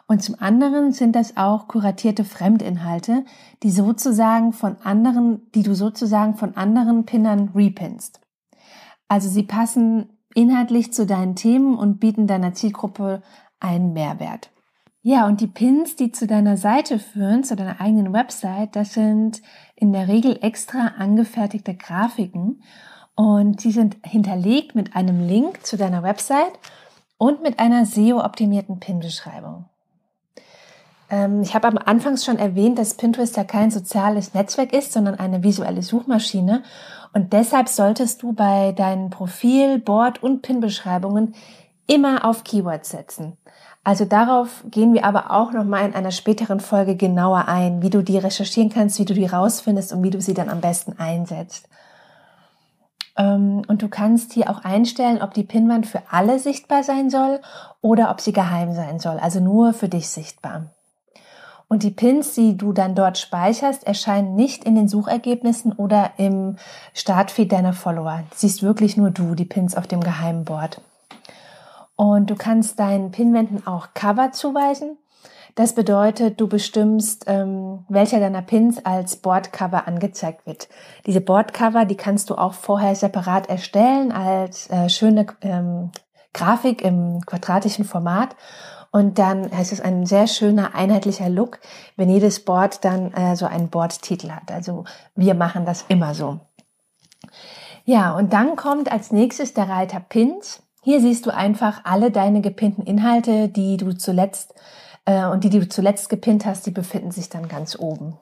Und 0.06 0.22
zum 0.22 0.36
anderen 0.38 0.92
sind 0.92 1.16
das 1.16 1.36
auch 1.36 1.66
kuratierte 1.66 2.24
Fremdinhalte, 2.24 3.24
die 3.62 3.70
sozusagen 3.70 4.52
von 4.52 4.76
anderen, 4.82 5.50
die 5.54 5.62
du 5.62 5.74
sozusagen 5.74 6.34
von 6.34 6.56
anderen 6.56 7.06
Pinnern 7.06 7.52
repinst. 7.54 8.20
Also 9.08 9.28
sie 9.28 9.44
passen 9.44 10.10
inhaltlich 10.34 10.92
zu 10.92 11.06
deinen 11.06 11.36
Themen 11.36 11.76
und 11.78 12.00
bieten 12.00 12.26
deiner 12.26 12.52
Zielgruppe 12.52 13.22
einen 13.60 13.92
Mehrwert. 13.92 14.50
Ja, 15.00 15.26
und 15.26 15.40
die 15.40 15.46
Pins, 15.46 15.96
die 15.96 16.12
zu 16.12 16.26
deiner 16.26 16.56
Seite 16.56 16.98
führen, 16.98 17.44
zu 17.44 17.56
deiner 17.56 17.80
eigenen 17.80 18.12
Website, 18.12 18.74
das 18.74 18.94
sind 18.94 19.42
in 19.76 19.92
der 19.92 20.08
Regel 20.08 20.38
extra 20.40 20.94
angefertigte 20.98 21.74
Grafiken 21.74 22.62
und 23.14 23.64
die 23.64 23.70
sind 23.70 23.96
hinterlegt 24.02 24.74
mit 24.74 24.96
einem 24.96 25.26
Link 25.26 25.64
zu 25.64 25.76
deiner 25.76 26.02
Website 26.02 26.58
und 27.18 27.42
mit 27.42 27.58
einer 27.58 27.84
SEO-optimierten 27.84 28.80
Pin-Beschreibung. 28.80 29.66
Ähm, 31.14 31.42
ich 31.42 31.54
habe 31.54 31.68
am 31.68 31.78
Anfang 31.78 32.16
schon 32.16 32.38
erwähnt, 32.38 32.78
dass 32.78 32.94
Pinterest 32.94 33.36
ja 33.36 33.44
kein 33.44 33.70
soziales 33.70 34.34
Netzwerk 34.34 34.72
ist, 34.72 34.92
sondern 34.92 35.14
eine 35.14 35.44
visuelle 35.44 35.82
Suchmaschine. 35.82 36.64
Und 37.12 37.32
deshalb 37.32 37.68
solltest 37.68 38.22
du 38.22 38.32
bei 38.32 38.72
deinen 38.72 39.10
Profil, 39.10 39.78
Board 39.78 40.22
und 40.22 40.42
Pin-Beschreibungen 40.42 41.34
immer 41.86 42.24
auf 42.24 42.42
Keywords 42.42 42.90
setzen. 42.90 43.36
Also 43.84 44.06
darauf 44.06 44.64
gehen 44.70 44.94
wir 44.94 45.04
aber 45.04 45.30
auch 45.30 45.52
nochmal 45.52 45.86
in 45.86 45.94
einer 45.94 46.10
späteren 46.10 46.58
Folge 46.58 46.96
genauer 46.96 47.46
ein, 47.46 47.82
wie 47.82 47.90
du 47.90 48.02
die 48.02 48.18
recherchieren 48.18 48.70
kannst, 48.70 48.98
wie 48.98 49.04
du 49.04 49.14
die 49.14 49.26
rausfindest 49.26 49.92
und 49.92 50.02
wie 50.02 50.10
du 50.10 50.20
sie 50.20 50.34
dann 50.34 50.48
am 50.48 50.62
besten 50.62 50.98
einsetzt. 50.98 51.68
Ähm, 53.16 53.62
und 53.68 53.82
du 53.82 53.88
kannst 53.88 54.32
hier 54.32 54.50
auch 54.50 54.64
einstellen, 54.64 55.22
ob 55.22 55.34
die 55.34 55.44
Pinwand 55.44 55.86
für 55.86 56.02
alle 56.10 56.40
sichtbar 56.40 56.82
sein 56.82 57.10
soll 57.10 57.40
oder 57.82 58.10
ob 58.10 58.20
sie 58.20 58.32
geheim 58.32 58.72
sein 58.72 58.98
soll, 58.98 59.18
also 59.18 59.38
nur 59.38 59.74
für 59.74 59.88
dich 59.88 60.08
sichtbar. 60.08 60.72
Und 61.74 61.82
die 61.82 61.90
Pins, 61.90 62.34
die 62.34 62.56
du 62.56 62.72
dann 62.72 62.94
dort 62.94 63.18
speicherst, 63.18 63.84
erscheinen 63.84 64.36
nicht 64.36 64.62
in 64.62 64.76
den 64.76 64.86
Suchergebnissen 64.86 65.72
oder 65.72 66.12
im 66.18 66.54
Startfeed 66.92 67.50
deiner 67.50 67.72
Follower. 67.72 68.22
Siehst 68.32 68.62
wirklich 68.62 68.96
nur 68.96 69.10
du, 69.10 69.34
die 69.34 69.44
Pins 69.44 69.76
auf 69.76 69.88
dem 69.88 70.00
geheimen 70.00 70.44
Board. 70.44 70.80
Und 71.96 72.30
du 72.30 72.36
kannst 72.36 72.78
deinen 72.78 73.10
Pinwänden 73.10 73.66
auch 73.66 73.88
Cover 73.92 74.30
zuweisen. 74.30 74.98
Das 75.56 75.74
bedeutet, 75.74 76.40
du 76.40 76.46
bestimmst, 76.46 77.24
ähm, 77.26 77.84
welcher 77.88 78.20
deiner 78.20 78.42
Pins 78.42 78.86
als 78.86 79.16
Boardcover 79.16 79.88
angezeigt 79.88 80.46
wird. 80.46 80.68
Diese 81.06 81.20
Boardcover, 81.20 81.86
die 81.86 81.96
kannst 81.96 82.30
du 82.30 82.36
auch 82.36 82.54
vorher 82.54 82.94
separat 82.94 83.48
erstellen 83.48 84.12
als 84.12 84.70
äh, 84.70 84.88
schöne 84.88 85.26
ähm, 85.40 85.90
Grafik 86.34 86.82
im 86.82 87.20
quadratischen 87.26 87.84
Format. 87.84 88.36
Und 88.94 89.18
dann 89.18 89.50
heißt 89.50 89.72
es 89.72 89.80
ein 89.80 90.06
sehr 90.06 90.28
schöner, 90.28 90.76
einheitlicher 90.76 91.28
Look, 91.28 91.58
wenn 91.96 92.08
jedes 92.08 92.44
Board 92.44 92.84
dann 92.84 93.12
äh, 93.12 93.34
so 93.34 93.44
einen 93.44 93.68
Boardtitel 93.68 94.30
hat. 94.30 94.52
Also 94.52 94.84
wir 95.16 95.34
machen 95.34 95.66
das 95.66 95.84
immer 95.88 96.14
so. 96.14 96.38
Ja, 97.84 98.14
und 98.14 98.32
dann 98.32 98.54
kommt 98.54 98.92
als 98.92 99.10
nächstes 99.10 99.52
der 99.52 99.68
Reiter 99.68 99.98
Pins. 99.98 100.62
Hier 100.80 101.00
siehst 101.00 101.26
du 101.26 101.34
einfach 101.34 101.80
alle 101.82 102.12
deine 102.12 102.40
gepinnten 102.40 102.82
Inhalte, 102.82 103.48
die 103.48 103.78
du 103.78 103.94
zuletzt 103.94 104.54
äh, 105.06 105.26
und 105.26 105.42
die, 105.42 105.50
die 105.50 105.58
du 105.58 105.68
zuletzt 105.68 106.08
gepinnt 106.08 106.46
hast, 106.46 106.64
die 106.64 106.70
befinden 106.70 107.10
sich 107.10 107.28
dann 107.28 107.48
ganz 107.48 107.76
oben. 107.76 108.16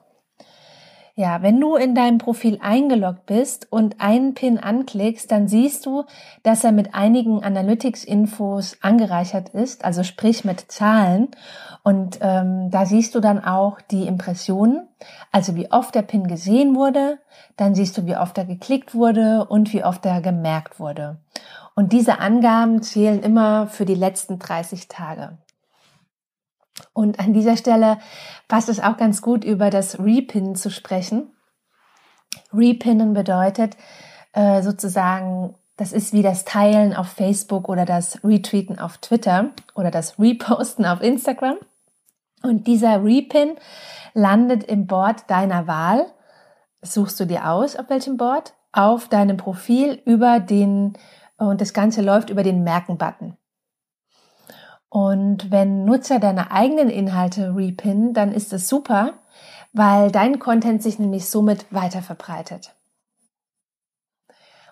Ja, 1.15 1.43
wenn 1.43 1.61
du 1.61 1.75
in 1.75 1.93
deinem 1.93 2.17
Profil 2.17 2.57
eingeloggt 2.59 3.27
bist 3.27 3.71
und 3.71 4.01
einen 4.01 4.33
Pin 4.33 4.57
anklickst, 4.57 5.31
dann 5.31 5.47
siehst 5.47 5.85
du, 5.85 6.05
dass 6.41 6.63
er 6.63 6.71
mit 6.71 6.95
einigen 6.95 7.43
Analytics-Infos 7.43 8.77
angereichert 8.81 9.49
ist, 9.49 9.85
also 9.85 10.01
sprich 10.01 10.43
mit 10.43 10.71
Zahlen. 10.71 11.27
Und 11.83 12.17
ähm, 12.21 12.71
da 12.71 12.87
siehst 12.87 13.13
du 13.13 13.19
dann 13.19 13.43
auch 13.43 13.79
die 13.79 14.07
Impressionen, 14.07 14.87
also 15.31 15.55
wie 15.55 15.71
oft 15.71 15.93
der 15.93 16.01
Pin 16.01 16.25
gesehen 16.25 16.75
wurde, 16.75 17.19
dann 17.57 17.75
siehst 17.75 17.95
du, 17.95 18.07
wie 18.07 18.17
oft 18.17 18.35
er 18.39 18.45
geklickt 18.45 18.95
wurde 18.95 19.45
und 19.45 19.71
wie 19.71 19.83
oft 19.83 20.03
er 20.07 20.19
gemerkt 20.19 20.79
wurde. 20.79 21.17
Und 21.75 21.93
diese 21.93 22.21
Angaben 22.21 22.81
zählen 22.81 23.21
immer 23.21 23.67
für 23.67 23.85
die 23.85 23.93
letzten 23.93 24.39
30 24.39 24.87
Tage. 24.87 25.37
Und 26.93 27.19
an 27.19 27.33
dieser 27.33 27.57
Stelle 27.57 27.99
passt 28.47 28.69
es 28.69 28.79
auch 28.79 28.97
ganz 28.97 29.21
gut, 29.21 29.43
über 29.43 29.69
das 29.69 29.99
Repinnen 29.99 30.55
zu 30.55 30.69
sprechen. 30.69 31.31
Repinnen 32.51 33.13
bedeutet 33.13 33.77
äh, 34.33 34.61
sozusagen, 34.61 35.55
das 35.77 35.91
ist 35.91 36.13
wie 36.13 36.21
das 36.21 36.45
Teilen 36.45 36.93
auf 36.93 37.07
Facebook 37.07 37.69
oder 37.69 37.85
das 37.85 38.23
Retweeten 38.23 38.79
auf 38.79 38.97
Twitter 38.97 39.51
oder 39.75 39.91
das 39.91 40.19
Reposten 40.19 40.85
auf 40.85 41.01
Instagram. 41.01 41.57
Und 42.41 42.67
dieser 42.67 43.03
Repin 43.03 43.55
landet 44.13 44.63
im 44.65 44.85
Board 44.85 45.29
deiner 45.29 45.67
Wahl. 45.67 46.07
suchst 46.81 47.19
du 47.19 47.25
dir 47.25 47.49
aus, 47.49 47.75
auf 47.75 47.89
welchem 47.89 48.17
Board? 48.17 48.53
Auf 48.73 49.07
deinem 49.07 49.37
Profil 49.37 50.01
über 50.05 50.39
den, 50.39 50.97
und 51.37 51.61
das 51.61 51.73
Ganze 51.73 52.01
läuft 52.01 52.29
über 52.29 52.43
den 52.43 52.63
Merken-Button. 52.63 53.37
Und 54.93 55.49
wenn 55.49 55.85
Nutzer 55.85 56.19
deine 56.19 56.51
eigenen 56.51 56.87
Inhalte 56.87 57.55
repinnen, 57.55 58.13
dann 58.13 58.31
ist 58.31 58.53
es 58.53 58.69
super, 58.69 59.13
weil 59.71 60.11
dein 60.11 60.37
Content 60.37 60.83
sich 60.83 60.99
nämlich 60.99 61.25
somit 61.25 61.65
weiter 61.71 62.03
verbreitet. 62.03 62.75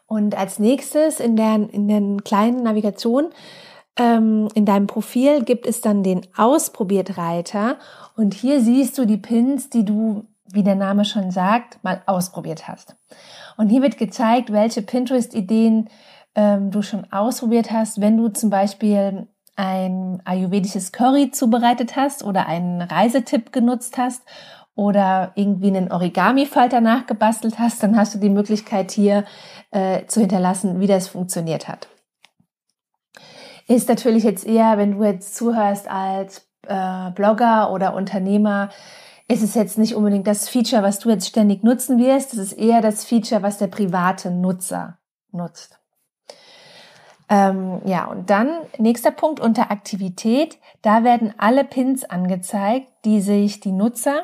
Und 0.05 0.37
als 0.37 0.59
nächstes 0.59 1.19
in 1.19 1.35
der, 1.35 1.55
in 1.73 1.87
der 1.87 2.23
kleinen 2.23 2.61
Navigation 2.61 3.31
ähm, 3.97 4.47
in 4.53 4.67
deinem 4.67 4.85
Profil 4.85 5.43
gibt 5.43 5.65
es 5.65 5.81
dann 5.81 6.03
den 6.03 6.21
Ausprobiert-Reiter 6.37 7.77
und 8.15 8.35
hier 8.35 8.61
siehst 8.61 8.99
du 8.99 9.05
die 9.05 9.17
Pins, 9.17 9.71
die 9.71 9.85
du, 9.85 10.27
wie 10.45 10.61
der 10.61 10.75
Name 10.75 11.03
schon 11.03 11.31
sagt, 11.31 11.83
mal 11.83 12.03
ausprobiert 12.05 12.67
hast. 12.67 12.95
Und 13.57 13.69
hier 13.69 13.81
wird 13.81 13.97
gezeigt, 13.97 14.51
welche 14.51 14.83
Pinterest-Ideen 14.83 15.89
ähm, 16.35 16.69
du 16.69 16.83
schon 16.83 17.11
ausprobiert 17.11 17.71
hast, 17.71 18.01
wenn 18.01 18.17
du 18.17 18.29
zum 18.29 18.51
Beispiel 18.51 19.27
ein 19.55 20.21
ayurvedisches 20.25 20.91
Curry 20.91 21.31
zubereitet 21.31 21.95
hast 21.95 22.23
oder 22.23 22.47
einen 22.47 22.81
Reisetipp 22.81 23.51
genutzt 23.51 23.97
hast 23.97 24.23
oder 24.75 25.31
irgendwie 25.35 25.67
einen 25.67 25.91
Origami-Falter 25.91 26.81
nachgebastelt 26.81 27.59
hast, 27.59 27.83
dann 27.83 27.97
hast 27.97 28.15
du 28.15 28.19
die 28.19 28.29
Möglichkeit 28.29 28.91
hier 28.91 29.25
äh, 29.71 30.05
zu 30.05 30.21
hinterlassen, 30.21 30.79
wie 30.79 30.87
das 30.87 31.07
funktioniert 31.07 31.67
hat. 31.67 31.87
Ist 33.67 33.89
natürlich 33.89 34.23
jetzt 34.23 34.45
eher, 34.45 34.77
wenn 34.77 34.97
du 34.97 35.03
jetzt 35.03 35.35
zuhörst 35.35 35.89
als 35.89 36.47
äh, 36.67 37.11
Blogger 37.11 37.71
oder 37.71 37.93
Unternehmer, 37.93 38.69
ist 39.27 39.43
es 39.43 39.55
jetzt 39.55 39.77
nicht 39.77 39.95
unbedingt 39.95 40.27
das 40.27 40.49
Feature, 40.49 40.83
was 40.83 40.99
du 40.99 41.09
jetzt 41.09 41.27
ständig 41.27 41.63
nutzen 41.63 41.97
wirst. 41.97 42.33
Es 42.33 42.39
ist 42.39 42.53
eher 42.53 42.81
das 42.81 43.05
Feature, 43.05 43.41
was 43.43 43.57
der 43.57 43.67
private 43.67 44.29
Nutzer 44.29 44.97
nutzt. 45.31 45.80
Ähm, 47.31 47.81
ja, 47.85 48.07
und 48.07 48.29
dann 48.29 48.49
nächster 48.77 49.09
Punkt 49.09 49.39
unter 49.39 49.71
Aktivität. 49.71 50.57
Da 50.81 51.05
werden 51.05 51.33
alle 51.37 51.63
Pins 51.63 52.03
angezeigt, 52.03 52.89
die 53.05 53.21
sich 53.21 53.61
die 53.61 53.71
Nutzer 53.71 54.23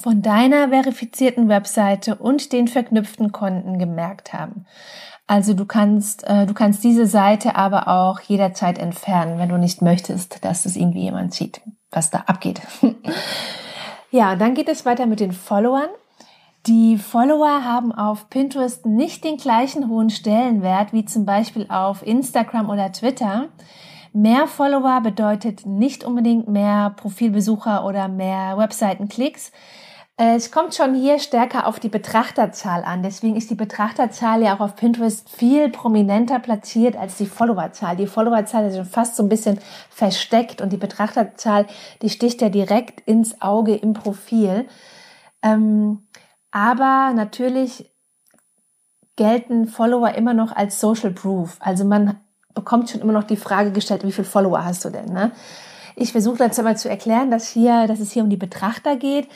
von 0.00 0.22
deiner 0.22 0.68
verifizierten 0.68 1.48
Webseite 1.48 2.14
und 2.14 2.52
den 2.52 2.68
verknüpften 2.68 3.32
Konten 3.32 3.80
gemerkt 3.80 4.32
haben. 4.32 4.66
Also 5.26 5.54
du 5.54 5.64
kannst, 5.64 6.22
äh, 6.28 6.46
du 6.46 6.54
kannst 6.54 6.84
diese 6.84 7.06
Seite 7.06 7.56
aber 7.56 7.88
auch 7.88 8.20
jederzeit 8.20 8.78
entfernen, 8.78 9.40
wenn 9.40 9.48
du 9.48 9.58
nicht 9.58 9.82
möchtest, 9.82 10.44
dass 10.44 10.64
es 10.64 10.76
irgendwie 10.76 11.02
jemand 11.02 11.34
sieht, 11.34 11.60
was 11.90 12.10
da 12.10 12.18
abgeht. 12.26 12.60
ja, 14.12 14.36
dann 14.36 14.54
geht 14.54 14.68
es 14.68 14.86
weiter 14.86 15.06
mit 15.06 15.18
den 15.18 15.32
Followern. 15.32 15.88
Die 16.66 16.98
Follower 16.98 17.62
haben 17.62 17.92
auf 17.92 18.28
Pinterest 18.28 18.86
nicht 18.86 19.22
den 19.22 19.36
gleichen 19.36 19.88
hohen 19.88 20.10
Stellenwert 20.10 20.92
wie 20.92 21.04
zum 21.04 21.24
Beispiel 21.24 21.66
auf 21.68 22.04
Instagram 22.04 22.70
oder 22.70 22.90
Twitter. 22.90 23.50
Mehr 24.12 24.48
Follower 24.48 25.00
bedeutet 25.00 25.64
nicht 25.64 26.02
unbedingt 26.02 26.48
mehr 26.48 26.92
Profilbesucher 26.96 27.84
oder 27.84 28.08
mehr 28.08 28.58
Webseitenklicks. 28.58 29.52
Es 30.16 30.50
kommt 30.50 30.74
schon 30.74 30.96
hier 30.96 31.20
stärker 31.20 31.68
auf 31.68 31.78
die 31.78 31.88
Betrachterzahl 31.88 32.82
an. 32.82 33.04
Deswegen 33.04 33.36
ist 33.36 33.50
die 33.50 33.54
Betrachterzahl 33.54 34.42
ja 34.42 34.56
auch 34.56 34.60
auf 34.60 34.74
Pinterest 34.74 35.28
viel 35.28 35.68
prominenter 35.68 36.40
platziert 36.40 36.96
als 36.96 37.16
die 37.16 37.26
Followerzahl. 37.26 37.94
Die 37.94 38.08
Followerzahl 38.08 38.66
ist 38.66 38.74
schon 38.74 38.86
fast 38.86 39.14
so 39.14 39.22
ein 39.22 39.28
bisschen 39.28 39.60
versteckt 39.88 40.60
und 40.60 40.72
die 40.72 40.78
Betrachterzahl, 40.78 41.66
die 42.02 42.10
sticht 42.10 42.42
ja 42.42 42.48
direkt 42.48 43.02
ins 43.02 43.40
Auge 43.40 43.76
im 43.76 43.92
Profil. 43.92 44.66
Ähm, 45.42 46.00
aber 46.50 47.12
natürlich 47.14 47.90
gelten 49.16 49.66
Follower 49.66 50.14
immer 50.14 50.34
noch 50.34 50.54
als 50.54 50.80
Social 50.80 51.10
Proof. 51.10 51.56
Also 51.60 51.84
man 51.84 52.18
bekommt 52.54 52.90
schon 52.90 53.00
immer 53.00 53.12
noch 53.12 53.24
die 53.24 53.36
Frage 53.36 53.72
gestellt, 53.72 54.04
wie 54.04 54.12
viele 54.12 54.26
Follower 54.26 54.64
hast 54.64 54.84
du 54.84 54.90
denn? 54.90 55.12
Ne? 55.12 55.32
Ich 55.94 56.12
versuche 56.12 56.44
jetzt 56.44 56.58
aber 56.58 56.76
zu 56.76 56.88
erklären, 56.88 57.30
dass 57.30 57.48
hier, 57.48 57.86
dass 57.86 58.00
es 58.00 58.12
hier 58.12 58.22
um 58.22 58.30
die 58.30 58.36
Betrachter 58.36 58.96
geht, 58.96 59.28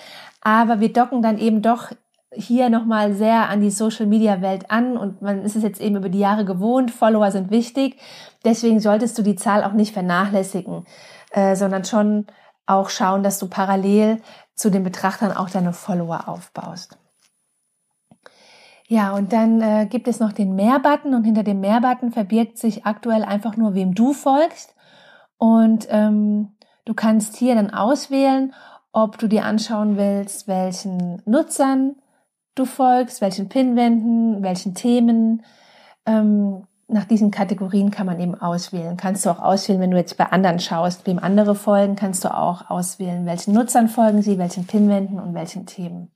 aber 0.43 0.81
wir 0.81 0.93
docken 0.93 1.23
dann 1.23 1.39
eben 1.39 1.63
doch 1.63 1.91
hier 2.33 2.71
nochmal 2.71 3.15
sehr 3.15 3.49
an 3.49 3.61
die 3.61 3.71
Social 3.71 4.07
Media 4.07 4.41
Welt 4.41 4.71
an 4.71 4.97
und 4.97 5.21
man 5.21 5.43
ist 5.43 5.57
es 5.57 5.63
jetzt 5.63 5.81
eben 5.81 5.97
über 5.97 6.09
die 6.09 6.21
Jahre 6.21 6.45
gewohnt, 6.45 6.91
Follower 6.91 7.31
sind 7.33 7.51
wichtig. 7.51 7.97
Deswegen 8.45 8.79
solltest 8.81 9.19
du 9.19 9.23
die 9.23 9.35
Zahl 9.35 9.65
auch 9.65 9.73
nicht 9.73 9.93
vernachlässigen, 9.93 10.87
äh, 11.33 11.57
sondern 11.57 11.85
schon 11.85 12.27
auch 12.67 12.89
schauen, 12.89 13.23
dass 13.23 13.39
du 13.39 13.49
parallel 13.49 14.23
zu 14.55 14.71
den 14.71 14.85
Betrachtern 14.85 15.33
auch 15.33 15.51
deine 15.51 15.73
Follower 15.73 16.29
aufbaust. 16.29 17.00
Ja, 18.93 19.15
und 19.15 19.33
dann 19.33 19.61
äh, 19.61 19.87
gibt 19.89 20.09
es 20.09 20.19
noch 20.19 20.33
den 20.33 20.57
Mehr-Button 20.57 21.15
und 21.15 21.23
hinter 21.23 21.45
dem 21.45 21.61
Mehr-Button 21.61 22.11
verbirgt 22.11 22.59
sich 22.59 22.87
aktuell 22.87 23.23
einfach 23.23 23.57
nur, 23.57 23.75
wem 23.75 23.95
du 23.95 24.13
folgst. 24.13 24.75
Und 25.39 25.87
ähm, 25.91 26.57
du 26.87 26.95
kannst 26.95 27.37
hier 27.37 27.55
dann 27.55 27.71
auswählen, 27.71 28.53
ob 28.91 29.17
du 29.17 29.29
dir 29.29 29.45
anschauen 29.45 29.97
willst, 29.97 30.49
welchen 30.49 31.23
Nutzern 31.25 31.95
du 32.57 32.65
folgst, 32.65 33.21
welchen 33.21 33.49
Pinwänden, 33.49 34.43
welchen 34.43 34.75
Themen. 34.75 35.45
Ähm, 36.05 36.67
nach 36.89 37.05
diesen 37.05 37.31
Kategorien 37.31 37.93
kann 37.93 38.07
man 38.07 38.19
eben 38.19 38.35
auswählen. 38.35 38.97
Kannst 38.97 39.25
du 39.25 39.31
auch 39.31 39.39
auswählen, 39.39 39.81
wenn 39.81 39.93
du 39.93 39.99
jetzt 39.99 40.17
bei 40.17 40.25
anderen 40.25 40.59
schaust, 40.59 41.07
wem 41.07 41.21
andere 41.21 41.55
folgen, 41.55 41.95
kannst 41.95 42.25
du 42.25 42.37
auch 42.37 42.69
auswählen, 42.69 43.25
welchen 43.25 43.55
Nutzern 43.55 43.87
folgen 43.87 44.21
sie, 44.21 44.37
welchen 44.37 44.67
Pinwänden 44.67 45.21
und 45.21 45.33
welchen 45.33 45.65
Themen. 45.65 46.11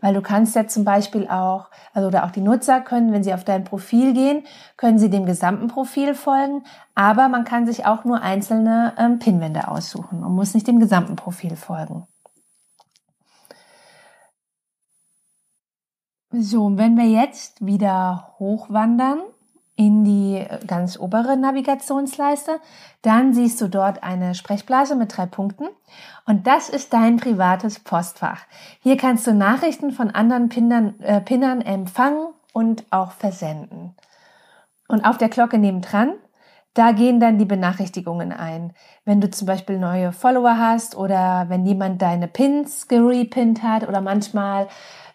Weil 0.00 0.14
du 0.14 0.22
kannst 0.22 0.54
ja 0.56 0.66
zum 0.66 0.84
Beispiel 0.84 1.28
auch, 1.28 1.70
also 1.92 2.08
oder 2.08 2.24
auch 2.24 2.30
die 2.30 2.40
Nutzer 2.40 2.80
können, 2.80 3.12
wenn 3.12 3.22
sie 3.22 3.34
auf 3.34 3.44
dein 3.44 3.64
Profil 3.64 4.14
gehen, 4.14 4.44
können 4.76 4.98
sie 4.98 5.10
dem 5.10 5.26
gesamten 5.26 5.68
Profil 5.68 6.14
folgen, 6.14 6.64
aber 6.94 7.28
man 7.28 7.44
kann 7.44 7.66
sich 7.66 7.86
auch 7.86 8.04
nur 8.04 8.22
einzelne 8.22 8.94
ähm, 8.98 9.18
Pinwände 9.18 9.68
aussuchen 9.68 10.24
und 10.24 10.34
muss 10.34 10.54
nicht 10.54 10.66
dem 10.66 10.80
gesamten 10.80 11.16
Profil 11.16 11.56
folgen. 11.56 12.06
So, 16.32 16.76
wenn 16.78 16.96
wir 16.96 17.06
jetzt 17.06 17.66
wieder 17.66 18.34
hochwandern 18.38 19.20
in 19.80 20.04
die 20.04 20.44
ganz 20.66 21.00
obere 21.00 21.38
Navigationsleiste, 21.38 22.60
dann 23.00 23.32
siehst 23.32 23.62
du 23.62 23.68
dort 23.68 24.02
eine 24.02 24.34
Sprechblase 24.34 24.94
mit 24.94 25.16
drei 25.16 25.24
Punkten 25.24 25.68
und 26.26 26.46
das 26.46 26.68
ist 26.68 26.92
dein 26.92 27.16
privates 27.16 27.80
Postfach. 27.80 28.42
Hier 28.82 28.98
kannst 28.98 29.26
du 29.26 29.32
Nachrichten 29.32 29.90
von 29.90 30.10
anderen 30.10 30.50
Pinnern, 30.50 31.00
äh, 31.00 31.22
Pinnern 31.22 31.62
empfangen 31.62 32.26
und 32.52 32.84
auch 32.90 33.12
versenden. 33.12 33.94
Und 34.86 35.06
auf 35.06 35.16
der 35.16 35.30
Glocke 35.30 35.56
nebendran, 35.56 36.12
da 36.74 36.92
gehen 36.92 37.18
dann 37.18 37.38
die 37.38 37.46
Benachrichtigungen 37.46 38.32
ein. 38.32 38.74
Wenn 39.06 39.22
du 39.22 39.30
zum 39.30 39.46
Beispiel 39.46 39.78
neue 39.78 40.12
Follower 40.12 40.58
hast 40.58 40.94
oder 40.94 41.46
wenn 41.48 41.64
jemand 41.64 42.02
deine 42.02 42.28
Pins 42.28 42.86
gerepinnt 42.86 43.62
hat 43.62 43.88
oder 43.88 44.02
manchmal 44.02 44.68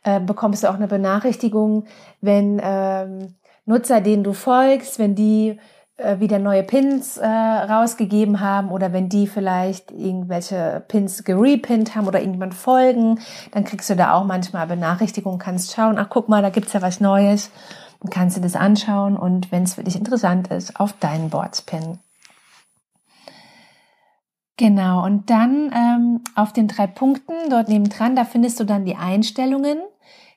äh, 0.04 0.20
bekommst 0.20 0.64
du 0.64 0.70
auch 0.70 0.76
eine 0.76 0.88
Benachrichtigung, 0.88 1.86
wenn 2.20 2.60
ähm, 2.64 3.36
Nutzer, 3.66 4.02
denen 4.02 4.24
du 4.24 4.34
folgst, 4.34 5.00
wenn 5.00 5.16
die 5.16 5.58
äh, 5.98 6.20
wieder 6.20 6.40
neue 6.40 6.64
Pins 6.64 7.18
äh, 7.18 7.26
rausgegeben 7.26 8.42
haben 8.42 8.70
oder 8.70 8.92
wenn 8.92 9.08
die 9.08 9.28
vielleicht 9.28 9.92
irgendwelche 9.92 10.84
Pins 10.88 11.24
gerepinnt 11.24 11.96
haben 11.96 12.08
oder 12.08 12.20
irgendwann 12.20 12.52
folgen, 12.52 13.20
dann 13.52 13.64
kriegst 13.64 13.90
du 13.90 13.96
da 13.96 14.14
auch 14.14 14.26
manchmal 14.26 14.68
Benachrichtigungen, 14.68 15.40
kannst 15.40 15.74
schauen, 15.74 15.98
ach 15.98 16.10
guck 16.10 16.28
mal, 16.28 16.42
da 16.42 16.50
gibt's 16.50 16.74
ja 16.74 16.82
was 16.82 17.00
Neues, 17.00 17.50
dann 18.02 18.10
kannst 18.10 18.36
du 18.36 18.42
das 18.42 18.58
anschauen 18.58 19.16
und 19.16 19.54
wenn 19.54 19.64
es 19.64 19.76
für 19.76 19.84
dich 19.84 19.96
interessant 19.96 20.50
ist, 20.50 20.80
auf 20.80 20.94
deinen 20.94 21.30
Boards 21.30 21.62
pinnen. 21.62 22.00
Genau, 24.58 25.04
und 25.04 25.30
dann 25.30 25.72
ähm, 25.74 26.22
auf 26.36 26.54
den 26.54 26.68
drei 26.68 26.88
Punkten 26.88 27.34
dort 27.50 27.70
nebendran, 27.70 28.16
da 28.16 28.26
findest 28.26 28.60
du 28.60 28.66
dann 28.66 28.86
die 28.86 28.96
Einstellungen, 28.96 29.80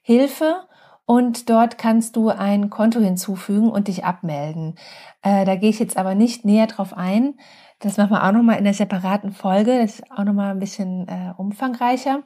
Hilfe 0.03 0.68
und 1.09 1.49
dort 1.49 1.79
kannst 1.79 2.17
du 2.17 2.29
ein 2.29 2.69
Konto 2.69 3.01
hinzufügen 3.01 3.71
und 3.71 3.89
dich 3.89 4.05
abmelden. 4.05 4.75
Äh, 5.23 5.47
da 5.47 5.57
gehe 5.57 5.71
ich 5.71 5.79
jetzt 5.79 5.97
aber 5.97 6.15
nicht 6.15 6.45
näher 6.45 6.67
drauf 6.67 6.95
ein. 6.95 7.39
Das 7.79 7.97
machen 7.97 8.11
wir 8.11 8.25
auch 8.25 8.33
nochmal 8.33 8.59
in 8.59 8.65
der 8.65 8.75
separaten 8.75 9.33
Folge. 9.33 9.79
Das 9.81 10.01
ist 10.01 10.13
auch 10.13 10.25
nochmal 10.25 10.51
ein 10.51 10.59
bisschen 10.59 11.09
äh, 11.09 11.33
umfangreicher. 11.39 12.25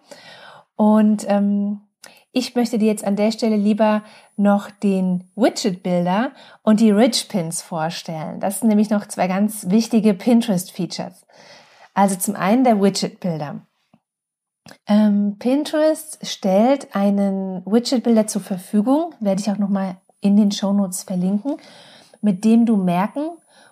Und 0.74 1.24
ähm, 1.28 1.82
ich 2.32 2.56
möchte 2.56 2.76
dir 2.76 2.88
jetzt 2.88 3.04
an 3.04 3.14
der 3.14 3.30
Stelle 3.30 3.54
lieber 3.54 4.02
noch 4.36 4.68
den 4.72 5.30
Widget 5.36 5.84
Builder 5.84 6.32
und 6.64 6.80
die 6.80 6.90
Rich 6.90 7.28
Pins 7.28 7.62
vorstellen. 7.62 8.40
Das 8.40 8.58
sind 8.58 8.68
nämlich 8.68 8.90
noch 8.90 9.06
zwei 9.06 9.28
ganz 9.28 9.70
wichtige 9.70 10.12
Pinterest 10.12 10.72
Features. 10.72 11.24
Also 11.94 12.16
zum 12.16 12.34
einen 12.34 12.64
der 12.64 12.82
Widget 12.82 13.20
Builder. 13.20 13.64
Ähm, 14.86 15.36
Pinterest 15.38 16.24
stellt 16.26 16.94
einen 16.94 17.64
Widget-Bilder 17.66 18.26
zur 18.26 18.42
Verfügung, 18.42 19.14
werde 19.20 19.40
ich 19.40 19.50
auch 19.50 19.58
nochmal 19.58 19.96
in 20.20 20.36
den 20.36 20.52
Shownotes 20.52 21.02
verlinken, 21.02 21.56
mit 22.20 22.44
dem 22.44 22.64
du 22.66 22.76
merken 22.76 23.30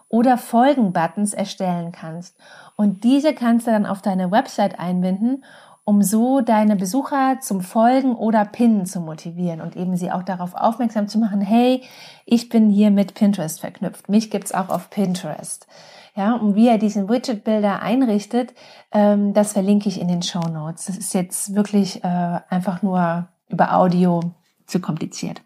oder 0.08 0.36
Folgen-Buttons 0.36 1.32
erstellen 1.32 1.92
kannst. 1.92 2.36
Und 2.76 3.04
diese 3.04 3.32
kannst 3.34 3.66
du 3.66 3.70
dann 3.70 3.86
auf 3.86 4.02
deine 4.02 4.30
Website 4.30 4.78
einbinden, 4.78 5.44
um 5.90 6.04
so 6.04 6.40
deine 6.40 6.76
Besucher 6.76 7.38
zum 7.40 7.62
Folgen 7.62 8.14
oder 8.14 8.44
Pinnen 8.44 8.86
zu 8.86 9.00
motivieren 9.00 9.60
und 9.60 9.74
eben 9.74 9.96
sie 9.96 10.12
auch 10.12 10.22
darauf 10.22 10.54
aufmerksam 10.54 11.08
zu 11.08 11.18
machen, 11.18 11.40
hey, 11.40 11.82
ich 12.26 12.48
bin 12.48 12.70
hier 12.70 12.92
mit 12.92 13.14
Pinterest 13.14 13.58
verknüpft. 13.58 14.08
Mich 14.08 14.30
gibt's 14.30 14.54
auch 14.54 14.68
auf 14.68 14.88
Pinterest. 14.90 15.66
Ja, 16.14 16.36
und 16.36 16.54
wie 16.54 16.68
er 16.68 16.78
diesen 16.78 17.08
Widget-Builder 17.08 17.82
einrichtet, 17.82 18.54
ähm, 18.92 19.34
das 19.34 19.54
verlinke 19.54 19.88
ich 19.88 20.00
in 20.00 20.06
den 20.06 20.22
Show 20.22 20.38
Notes. 20.38 20.84
Das 20.84 20.96
ist 20.96 21.12
jetzt 21.12 21.56
wirklich 21.56 22.04
äh, 22.04 22.38
einfach 22.48 22.82
nur 22.82 23.26
über 23.48 23.74
Audio 23.74 24.20
zu 24.66 24.78
kompliziert. 24.78 25.42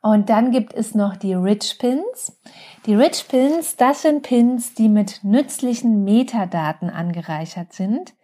Und 0.00 0.30
dann 0.30 0.50
gibt 0.50 0.72
es 0.72 0.94
noch 0.94 1.14
die 1.14 1.34
Rich 1.34 1.76
Pins. 1.78 2.40
Die 2.86 2.94
Rich 2.94 3.28
Pins, 3.28 3.76
das 3.76 4.00
sind 4.00 4.22
Pins, 4.22 4.72
die 4.72 4.88
mit 4.88 5.22
nützlichen 5.22 6.04
Metadaten 6.04 6.88
angereichert 6.88 7.74
sind 7.74 8.14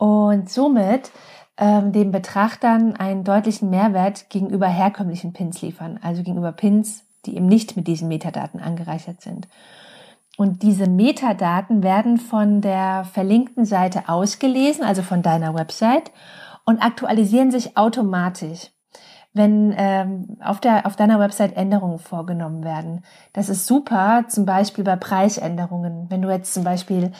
und 0.00 0.48
somit 0.48 1.10
ähm, 1.58 1.92
den 1.92 2.10
Betrachtern 2.10 2.96
einen 2.96 3.22
deutlichen 3.22 3.68
Mehrwert 3.68 4.30
gegenüber 4.30 4.66
herkömmlichen 4.66 5.34
Pins 5.34 5.60
liefern, 5.60 6.00
also 6.02 6.22
gegenüber 6.22 6.52
Pins, 6.52 7.04
die 7.26 7.36
eben 7.36 7.44
nicht 7.44 7.76
mit 7.76 7.86
diesen 7.86 8.08
Metadaten 8.08 8.60
angereichert 8.60 9.20
sind. 9.20 9.46
Und 10.38 10.62
diese 10.62 10.88
Metadaten 10.88 11.82
werden 11.82 12.16
von 12.16 12.62
der 12.62 13.04
verlinkten 13.04 13.66
Seite 13.66 14.08
ausgelesen, 14.08 14.84
also 14.84 15.02
von 15.02 15.20
deiner 15.20 15.54
Website, 15.54 16.12
und 16.64 16.82
aktualisieren 16.82 17.50
sich 17.50 17.76
automatisch, 17.76 18.70
wenn 19.34 19.74
ähm, 19.76 20.38
auf, 20.42 20.60
der, 20.60 20.86
auf 20.86 20.96
deiner 20.96 21.20
Website 21.20 21.58
Änderungen 21.58 21.98
vorgenommen 21.98 22.64
werden. 22.64 23.04
Das 23.34 23.50
ist 23.50 23.66
super, 23.66 24.24
zum 24.28 24.46
Beispiel 24.46 24.82
bei 24.82 24.96
Preisänderungen. 24.96 26.06
Wenn 26.08 26.22
du 26.22 26.30
jetzt 26.30 26.54
zum 26.54 26.64
Beispiel 26.64 27.12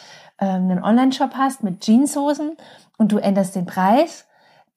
einen 0.44 0.82
Online-Shop 0.82 1.34
hast 1.34 1.62
mit 1.62 1.84
Jeanshosen 1.84 2.56
und 2.96 3.12
du 3.12 3.18
änderst 3.18 3.56
den 3.56 3.66
Preis, 3.66 4.26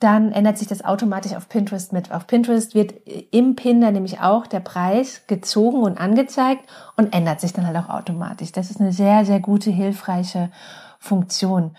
dann 0.04 0.34
ändert 0.34 0.58
sich 0.58 0.68
das 0.68 0.84
automatisch 0.84 1.34
auf 1.34 1.48
Pinterest 1.48 1.94
mit. 1.94 2.12
Auf 2.12 2.28
Pinterest 2.28 2.76
wird 2.76 2.94
im 3.32 3.56
Pin 3.56 3.80
dann 3.80 3.94
nämlich 3.94 4.20
auch 4.20 4.48
der 4.48 4.60
Preis 4.60 5.22
gezogen 5.28 5.82
und 5.82 5.98
angezeigt 5.98 6.70
und 6.98 7.14
ändert 7.14 7.40
sich 7.40 7.54
dann 7.54 7.66
halt 7.66 7.78
auch 7.78 7.88
automatisch. 7.88 8.52
Das 8.52 8.70
ist 8.70 8.82
eine 8.82 8.92
sehr, 8.92 9.24
sehr 9.24 9.40
gute, 9.40 9.72
hilfreiche 9.72 10.52
Funktion. 11.00 11.78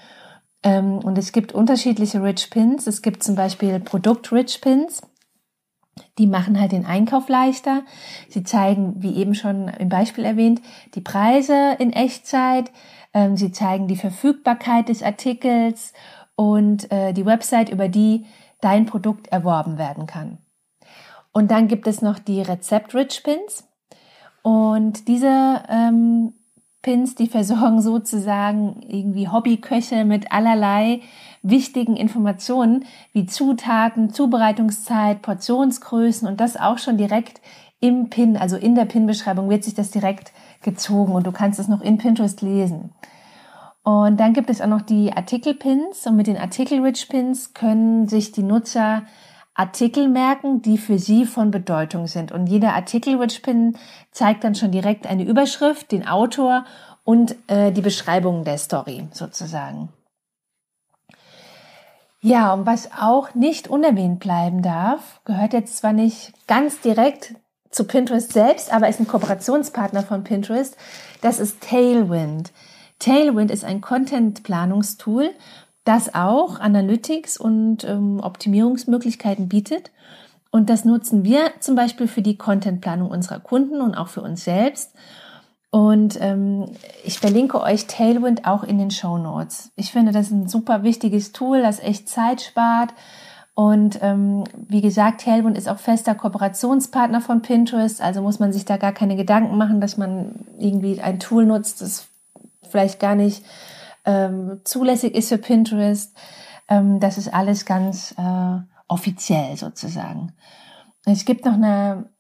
Ähm, 0.63 1.01
und 1.01 1.19
es 1.19 1.33
gibt 1.33 1.53
unterschiedliche 1.53 2.23
Rich 2.23 2.49
Pins. 2.51 2.87
Es 2.87 3.03
gibt 3.03 3.23
zum 3.23 3.35
Beispiel 3.35 3.79
Produkt-Rich 3.79 4.63
Pins. 4.63 5.03
Die 6.19 6.27
machen 6.27 6.59
halt 6.59 6.73
den 6.73 6.87
Einkauf 6.87 7.29
leichter. 7.29 7.83
Sie 8.31 8.43
zeigen, 8.43 8.95
wie 9.03 9.17
eben 9.17 9.35
schon 9.35 9.69
im 9.69 9.91
Beispiel 9.91 10.25
erwähnt, 10.25 10.63
die 10.95 11.03
Preise 11.03 11.77
in 11.79 11.93
Echtzeit. 11.93 12.71
Ähm, 13.15 13.37
sie 13.37 13.53
zeigen 13.53 13.89
die 13.89 13.97
Verfügbarkeit 13.97 14.89
des 14.89 15.03
Artikels 15.03 15.93
und 16.37 16.91
äh, 16.93 17.13
die 17.13 17.25
Website, 17.25 17.71
über 17.71 17.89
die 17.89 18.27
dein 18.61 18.87
Produkt 18.87 19.29
erworben 19.29 19.79
werden 19.79 20.07
kann. 20.07 20.39
Und 21.33 21.51
dann 21.51 21.69
gibt 21.69 21.87
es 21.87 22.03
noch 22.03 22.19
die 22.19 22.43
Rezept-Rich-Pins. 22.43 23.65
Und 24.43 25.09
diese 25.09 25.63
ähm, 25.69 26.35
Pins, 26.83 27.15
die 27.15 27.27
versorgen 27.29 27.81
sozusagen 27.81 28.83
irgendwie 28.89 29.29
Hobbyköche 29.29 30.05
mit 30.05 30.33
allerlei 30.33 31.01
wichtigen 31.43 31.97
Informationen 31.97 32.85
wie 33.13 33.27
Zutaten, 33.27 34.11
Zubereitungszeit, 34.11 35.23
Portionsgrößen 35.23 36.27
und 36.27 36.41
das 36.41 36.57
auch 36.57 36.79
schon 36.79 36.97
direkt 36.97 37.41
im 37.81 38.09
Pin, 38.09 38.37
also 38.37 38.57
in 38.57 38.75
der 38.75 38.87
Pin-Beschreibung 38.87 39.51
wird 39.51 39.65
sich 39.65 39.75
das 39.75 39.91
direkt 39.91 40.33
gezogen 40.65 41.13
und 41.13 41.27
du 41.27 41.33
kannst 41.33 41.61
es 41.61 41.69
noch 41.69 41.81
in 41.81 41.99
Pinterest 41.99 42.43
lesen. 42.43 42.93
Und 43.85 44.19
dann 44.19 44.33
gibt 44.33 44.51
es 44.51 44.61
auch 44.61 44.67
noch 44.67 44.83
die 44.83 45.13
Artikel-Pins 45.13 46.07
und 46.07 46.17
mit 46.17 46.27
den 46.27 46.39
Artikel-Rich-Pins 46.39 47.55
können 47.55 48.09
sich 48.09 48.33
die 48.33 48.43
Nutzer 48.43 49.03
Artikel 49.55 50.09
merken, 50.09 50.63
die 50.63 50.79
für 50.79 50.99
sie 50.99 51.27
von 51.27 51.53
Bedeutung 51.53 52.09
sind. 52.09 52.33
Und 52.33 52.49
jeder 52.49 52.75
Artikel-Rich-Pin 52.75 53.77
zeigt 54.11 54.43
dann 54.43 54.57
schon 54.57 54.73
direkt 54.73 55.07
eine 55.07 55.25
Überschrift, 55.25 55.93
den 55.93 56.09
Autor 56.09 56.65
und 57.05 57.37
äh, 57.47 57.71
die 57.71 57.83
Beschreibung 57.83 58.45
der 58.45 58.59
Story 58.59 59.07
sozusagen. 59.13 59.91
Ja, 62.21 62.55
und 62.55 62.65
was 62.65 62.91
auch 62.99 63.35
nicht 63.35 63.69
unerwähnt 63.69 64.19
bleiben 64.19 64.63
darf, 64.63 65.21
gehört 65.27 65.53
jetzt 65.53 65.77
zwar 65.77 65.93
nicht 65.93 66.33
ganz 66.47 66.81
direkt 66.81 67.35
zu 67.75 67.85
Pinterest 67.85 68.33
selbst, 68.33 68.73
aber 68.73 68.89
ist 68.89 69.01
ein 69.01 69.09
Kooperationspartner 69.09 70.05
von 70.05 70.23
Pinterest, 70.23 70.77
das 71.21 71.41
ist 71.41 71.61
Tailwind. 71.61 72.53
Tailwind 73.01 73.51
ist 73.51 73.65
ein 73.65 73.81
Content-Planungstool, 73.81 75.31
das 75.85 76.15
auch 76.15 76.61
Analytics 76.61 77.37
und 77.37 77.85
ähm, 77.85 78.21
Optimierungsmöglichkeiten 78.21 79.49
bietet. 79.49 79.91
Und 80.51 80.71
das 80.71 80.85
nutzen 80.85 81.25
wir 81.25 81.51
zum 81.59 81.75
Beispiel 81.75 82.07
für 82.07 82.23
die 82.23 82.39
Contentplanung 82.39 83.11
unserer 83.11 83.41
Kunden 83.41 83.81
und 83.81 83.97
auch 83.97 84.09
für 84.09 84.23
uns 84.23 84.45
selbst. 84.45 84.93
Und 85.71 86.17
ähm, 86.21 86.67
ich 87.03 87.19
verlinke 87.19 87.61
euch 87.61 87.89
Tailwind 87.89 88.47
auch 88.47 88.63
in 88.63 88.79
den 88.79 88.93
Show 88.93 89.19
Notes. 89.19 89.73
Ich 89.75 89.91
finde, 89.91 90.13
das 90.13 90.27
ist 90.27 90.33
ein 90.33 90.49
super 90.49 90.85
wichtiges 90.85 91.33
Tool, 91.33 91.61
das 91.61 91.81
echt 91.81 92.09
Zeit 92.09 92.41
spart. 92.41 92.91
Und 93.55 94.01
ähm, 94.03 94.45
wie 94.69 94.81
gesagt, 94.81 95.21
Tailwind 95.23 95.57
ist 95.57 95.69
auch 95.69 95.79
fester 95.79 96.17
Kooperationspartner 96.17 97.21
von 97.21 97.41
Pinterest. 97.41 98.03
Also 98.03 98.21
muss 98.21 98.41
man 98.41 98.53
sich 98.53 98.65
da 98.65 98.77
gar 98.77 98.93
keine 98.93 99.15
Gedanken 99.15 99.57
machen, 99.57 99.81
dass 99.81 99.97
man 99.97 100.47
irgendwie 100.59 101.01
ein 101.01 101.21
Tool 101.21 101.47
nutzt, 101.47 101.81
das 101.81 102.09
vielleicht 102.69 102.99
gar 102.99 103.15
nicht 103.15 103.45
ähm, 104.05 104.61
zulässig 104.65 105.15
ist 105.15 105.29
für 105.29 105.39
Pinterest. 105.39 106.17
Ähm, 106.69 106.99
das 106.99 107.17
ist 107.17 107.33
alles 107.33 107.65
ganz 107.65 108.15
äh, 108.19 108.59
offiziell 108.89 109.57
sozusagen. 109.57 110.33
Es 111.07 111.25
gibt 111.25 111.45
noch 111.45 111.55
eine, 111.55 112.11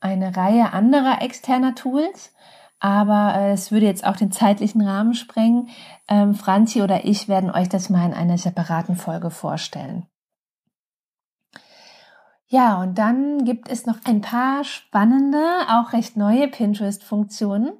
eine 0.00 0.36
Reihe 0.36 0.72
anderer 0.72 1.22
externer 1.22 1.74
Tools, 1.74 2.32
aber 2.78 3.34
äh, 3.34 3.52
es 3.52 3.72
würde 3.72 3.86
jetzt 3.86 4.06
auch 4.06 4.16
den 4.16 4.30
zeitlichen 4.30 4.82
Rahmen 4.82 5.14
sprengen. 5.14 5.70
Ähm, 6.06 6.34
Franzi 6.34 6.82
oder 6.82 7.04
ich 7.04 7.28
werden 7.28 7.50
euch 7.50 7.68
das 7.68 7.90
mal 7.90 8.06
in 8.06 8.14
einer 8.14 8.38
separaten 8.38 8.94
Folge 8.94 9.30
vorstellen. 9.30 10.06
Ja, 12.54 12.80
und 12.80 12.98
dann 12.98 13.44
gibt 13.44 13.68
es 13.68 13.84
noch 13.84 13.96
ein 14.04 14.20
paar 14.20 14.62
spannende, 14.62 15.44
auch 15.68 15.92
recht 15.92 16.16
neue 16.16 16.46
Pinterest-Funktionen. 16.46 17.72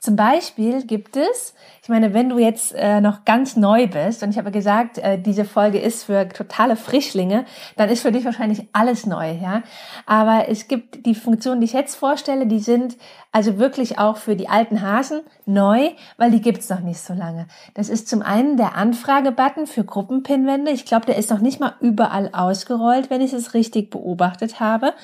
Zum 0.00 0.14
Beispiel 0.14 0.86
gibt 0.86 1.16
es, 1.16 1.54
ich 1.82 1.88
meine, 1.88 2.14
wenn 2.14 2.28
du 2.28 2.38
jetzt 2.38 2.72
äh, 2.72 3.00
noch 3.00 3.24
ganz 3.24 3.56
neu 3.56 3.88
bist 3.88 4.22
und 4.22 4.30
ich 4.30 4.38
habe 4.38 4.52
gesagt, 4.52 4.98
äh, 4.98 5.20
diese 5.20 5.44
Folge 5.44 5.80
ist 5.80 6.04
für 6.04 6.28
totale 6.28 6.76
Frischlinge, 6.76 7.44
dann 7.76 7.88
ist 7.88 8.02
für 8.02 8.12
dich 8.12 8.24
wahrscheinlich 8.24 8.68
alles 8.72 9.06
neu, 9.06 9.32
ja. 9.32 9.64
Aber 10.06 10.48
es 10.48 10.68
gibt 10.68 11.04
die 11.04 11.16
Funktionen, 11.16 11.60
die 11.60 11.64
ich 11.64 11.72
jetzt 11.72 11.96
vorstelle, 11.96 12.46
die 12.46 12.60
sind 12.60 12.96
also 13.32 13.58
wirklich 13.58 13.98
auch 13.98 14.18
für 14.18 14.36
die 14.36 14.48
alten 14.48 14.82
Hasen 14.82 15.22
neu, 15.46 15.90
weil 16.16 16.30
die 16.30 16.40
gibt's 16.40 16.68
noch 16.68 16.80
nicht 16.80 17.00
so 17.00 17.12
lange. 17.12 17.48
Das 17.74 17.88
ist 17.88 18.08
zum 18.08 18.22
einen 18.22 18.56
der 18.56 18.76
Anfragebutton 18.76 19.66
für 19.66 19.82
Gruppenpinwände. 19.82 20.70
Ich 20.70 20.84
glaube, 20.84 21.06
der 21.06 21.16
ist 21.16 21.30
noch 21.30 21.40
nicht 21.40 21.58
mal 21.58 21.74
überall 21.80 22.30
ausgerollt, 22.32 23.10
wenn 23.10 23.20
ich 23.20 23.32
es 23.32 23.52
richtig 23.52 23.90
beobachtet 23.90 24.60
habe. 24.60 24.94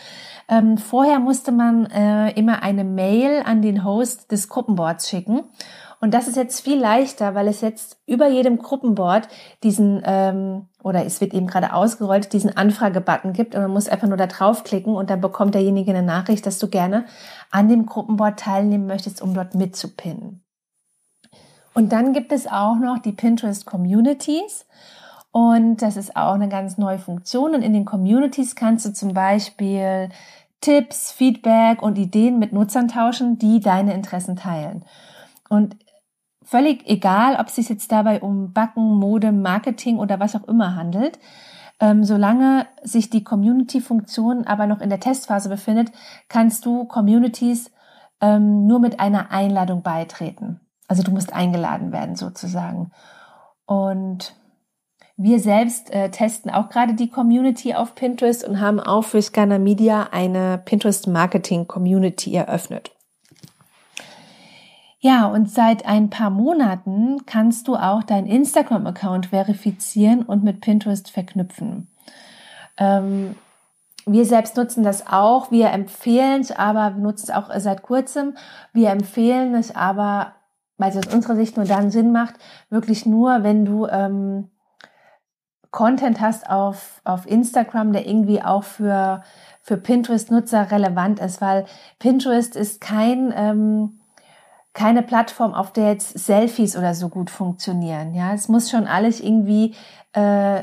Ähm, 0.49 0.79
vorher 0.79 1.19
musste 1.21 1.53
man 1.53 1.87
äh, 1.87 2.31
immer 2.33 2.63
eine 2.63 2.85
Mail 2.85 3.43
an 3.45 3.63
den 3.63 3.85
Host 3.85 4.31
des 4.31 4.49
Gruppenboards 4.49 5.09
schicken. 5.09 5.45
Und 6.01 6.13
das 6.13 6.29
ist 6.29 6.37
jetzt 6.37 6.61
viel 6.61 6.79
leichter, 6.79 7.35
weil 7.35 7.49
es 7.49 7.63
jetzt 7.63 7.97
über 8.07 8.29
jedem 8.29 8.59
Gruppenboard 8.59 9.27
diesen, 9.63 10.03
ähm, 10.05 10.69
oder 10.83 11.07
es 11.07 11.23
wird 11.23 11.33
eben 11.33 11.47
gerade 11.47 11.73
ausgerollt, 11.73 12.35
diesen 12.35 12.55
Anfragebutton 12.55 13.33
gibt 13.33 13.55
und 13.55 13.63
man 13.63 13.71
muss 13.71 13.89
einfach 13.89 14.09
nur 14.09 14.19
da 14.19 14.27
draufklicken 14.27 14.95
und 14.95 15.09
dann 15.09 15.23
bekommt 15.23 15.55
derjenige 15.55 15.93
eine 15.93 16.03
Nachricht, 16.03 16.45
dass 16.45 16.59
du 16.59 16.69
gerne 16.69 17.07
an 17.51 17.71
dem 17.71 17.87
Gruppenboard 17.87 18.39
teilnehmen 18.39 18.87
möchtest, 18.87 19.23
um 19.23 19.33
dort 19.33 19.55
mitzupinnen. 19.55 20.45
Und 21.73 21.93
dann 21.93 22.13
gibt 22.13 22.33
es 22.33 22.47
auch 22.47 22.77
noch 22.77 22.99
die 22.99 23.13
Pinterest 23.13 23.65
Communities. 23.65 24.67
Und 25.35 25.83
das 25.83 25.97
ist 25.97 26.15
auch 26.15 26.35
eine 26.35 26.49
ganz 26.49 26.79
neue 26.79 27.01
Funktion. 27.01 27.57
Und 27.57 27.63
in 27.63 27.73
den 27.73 27.85
Communities 27.85 28.55
kannst 28.55 28.87
du 28.87 28.93
zum 28.93 29.15
Beispiel 29.15 30.09
Tipps, 30.61 31.11
Feedback 31.11 31.83
und 31.83 31.99
Ideen 31.99 32.39
mit 32.39 32.53
Nutzern 32.53 32.87
tauschen, 32.87 33.37
die 33.37 33.59
deine 33.59 33.95
Interessen 33.95 34.37
teilen. 34.37 34.85
Und 35.49 35.75
völlig 36.45 36.89
egal, 36.89 37.35
ob 37.41 37.49
es 37.49 37.57
sich 37.57 37.69
jetzt 37.69 37.91
dabei 37.91 38.21
um 38.21 38.53
Backen, 38.53 38.95
Mode, 38.95 39.33
Marketing 39.33 39.99
oder 39.99 40.21
was 40.21 40.37
auch 40.37 40.45
immer 40.45 40.77
handelt, 40.77 41.19
ähm, 41.81 42.05
solange 42.05 42.69
sich 42.85 43.11
die 43.11 43.25
Community-Funktion 43.25 44.47
aber 44.47 44.69
noch 44.69 44.81
in 44.81 44.89
der 44.89 45.01
Testphase 45.01 45.49
befindet, 45.49 45.91
kannst 46.29 46.65
du 46.65 46.85
Communities 46.85 47.73
ähm, 48.21 48.69
nur 48.69 48.79
mit 48.79 49.01
einer 49.01 49.33
Einladung 49.33 49.83
beitreten. 49.83 50.61
Also 50.87 51.03
du 51.03 51.11
musst 51.11 51.33
eingeladen 51.33 51.91
werden 51.91 52.15
sozusagen. 52.15 52.93
Und 53.67 54.37
wir 55.17 55.39
selbst 55.39 55.93
äh, 55.93 56.11
testen 56.11 56.51
auch 56.51 56.69
gerade 56.69 56.95
die 56.95 57.09
Community 57.09 57.75
auf 57.75 57.95
Pinterest 57.95 58.47
und 58.47 58.61
haben 58.61 58.81
auch 58.81 59.03
für 59.03 59.23
Scanner 59.23 59.61
Media 59.61 60.09
eine 60.11 60.59
Pinterest 60.59 61.07
Marketing 61.07 61.69
Community 61.69 62.35
eröffnet. 62.35 62.91
Ja, 64.99 65.27
und 65.27 65.51
seit 65.51 65.87
ein 65.87 66.09
paar 66.09 66.31
Monaten 66.31 67.27
kannst 67.27 67.69
du 67.69 67.77
auch 67.77 68.03
deinen 68.03 68.27
Instagram-Account 68.27 69.27
verifizieren 69.27 70.23
und 70.23 70.43
mit 70.43 70.63
Pinterest 70.63 71.11
verknüpfen. 71.11 71.89
Ähm, 72.79 73.37
wir 74.07 74.25
selbst 74.25 74.57
nutzen 74.57 74.83
das 74.83 75.07
auch. 75.07 75.51
Wir 75.51 75.71
empfehlen 75.71 76.41
es, 76.41 76.51
aber 76.51 76.97
wir 76.97 77.03
nutzen 77.03 77.27
es 77.29 77.37
auch 77.37 77.51
seit 77.59 77.83
kurzem. 77.83 78.35
Wir 78.73 78.91
empfehlen 78.91 79.55
es 79.55 79.77
aber, 79.77 80.33
weil 80.79 80.91
es 80.91 80.97
aus 80.97 81.15
unserer 81.15 81.37
Sicht 81.37 81.57
nur 81.57 81.67
dann 81.67 81.91
Sinn 81.91 82.11
macht, 82.11 82.35
wirklich 82.71 83.07
nur, 83.07 83.43
wenn 83.43 83.65
du 83.65 83.87
ähm, 83.87 84.51
Content 85.75 86.21
hast 86.21 86.49
auf, 86.49 87.01
auf 87.03 87.27
Instagram, 87.27 87.93
der 87.93 88.07
irgendwie 88.07 88.41
auch 88.41 88.63
für, 88.63 89.25
für 89.61 89.77
Pinterest-Nutzer 89.77 90.71
relevant 90.71 91.19
ist, 91.19 91.41
weil 91.41 91.65
Pinterest 91.99 92.55
ist 92.55 92.81
kein, 92.81 93.35
ähm, 93.37 93.99
keine 94.73 95.03
Plattform, 95.03 95.53
auf 95.53 95.73
der 95.73 95.91
jetzt 95.91 96.17
Selfies 96.17 96.77
oder 96.77 96.95
so 96.95 97.09
gut 97.09 97.29
funktionieren. 97.29 98.15
Ja, 98.15 98.33
es 98.35 98.47
muss 98.47 98.71
schon 98.71 98.87
alles 98.87 99.19
irgendwie 99.19 99.75
äh, 100.13 100.63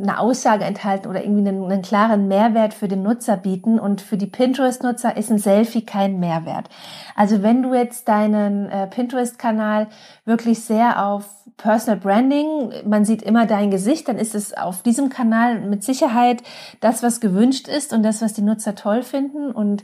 eine 0.00 0.18
Aussage 0.18 0.64
enthalten 0.64 1.08
oder 1.08 1.22
irgendwie 1.22 1.48
einen, 1.48 1.64
einen 1.64 1.82
klaren 1.82 2.28
Mehrwert 2.28 2.74
für 2.74 2.88
den 2.88 3.02
Nutzer 3.02 3.36
bieten. 3.36 3.78
Und 3.78 4.00
für 4.00 4.16
die 4.16 4.26
Pinterest-Nutzer 4.26 5.16
ist 5.16 5.30
ein 5.30 5.38
Selfie 5.38 5.84
kein 5.84 6.20
Mehrwert. 6.20 6.68
Also 7.16 7.42
wenn 7.42 7.62
du 7.62 7.74
jetzt 7.74 8.08
deinen 8.08 8.70
äh, 8.70 8.86
Pinterest-Kanal 8.86 9.88
wirklich 10.24 10.60
sehr 10.60 11.04
auf 11.04 11.24
Personal 11.56 11.98
Branding, 11.98 12.72
man 12.86 13.04
sieht 13.04 13.22
immer 13.22 13.46
dein 13.46 13.70
Gesicht, 13.70 14.08
dann 14.08 14.16
ist 14.18 14.34
es 14.34 14.56
auf 14.56 14.82
diesem 14.82 15.08
Kanal 15.08 15.60
mit 15.60 15.82
Sicherheit 15.82 16.42
das, 16.80 17.02
was 17.02 17.20
gewünscht 17.20 17.66
ist 17.66 17.92
und 17.92 18.02
das, 18.04 18.22
was 18.22 18.32
die 18.32 18.42
Nutzer 18.42 18.76
toll 18.76 19.02
finden 19.02 19.50
und 19.50 19.82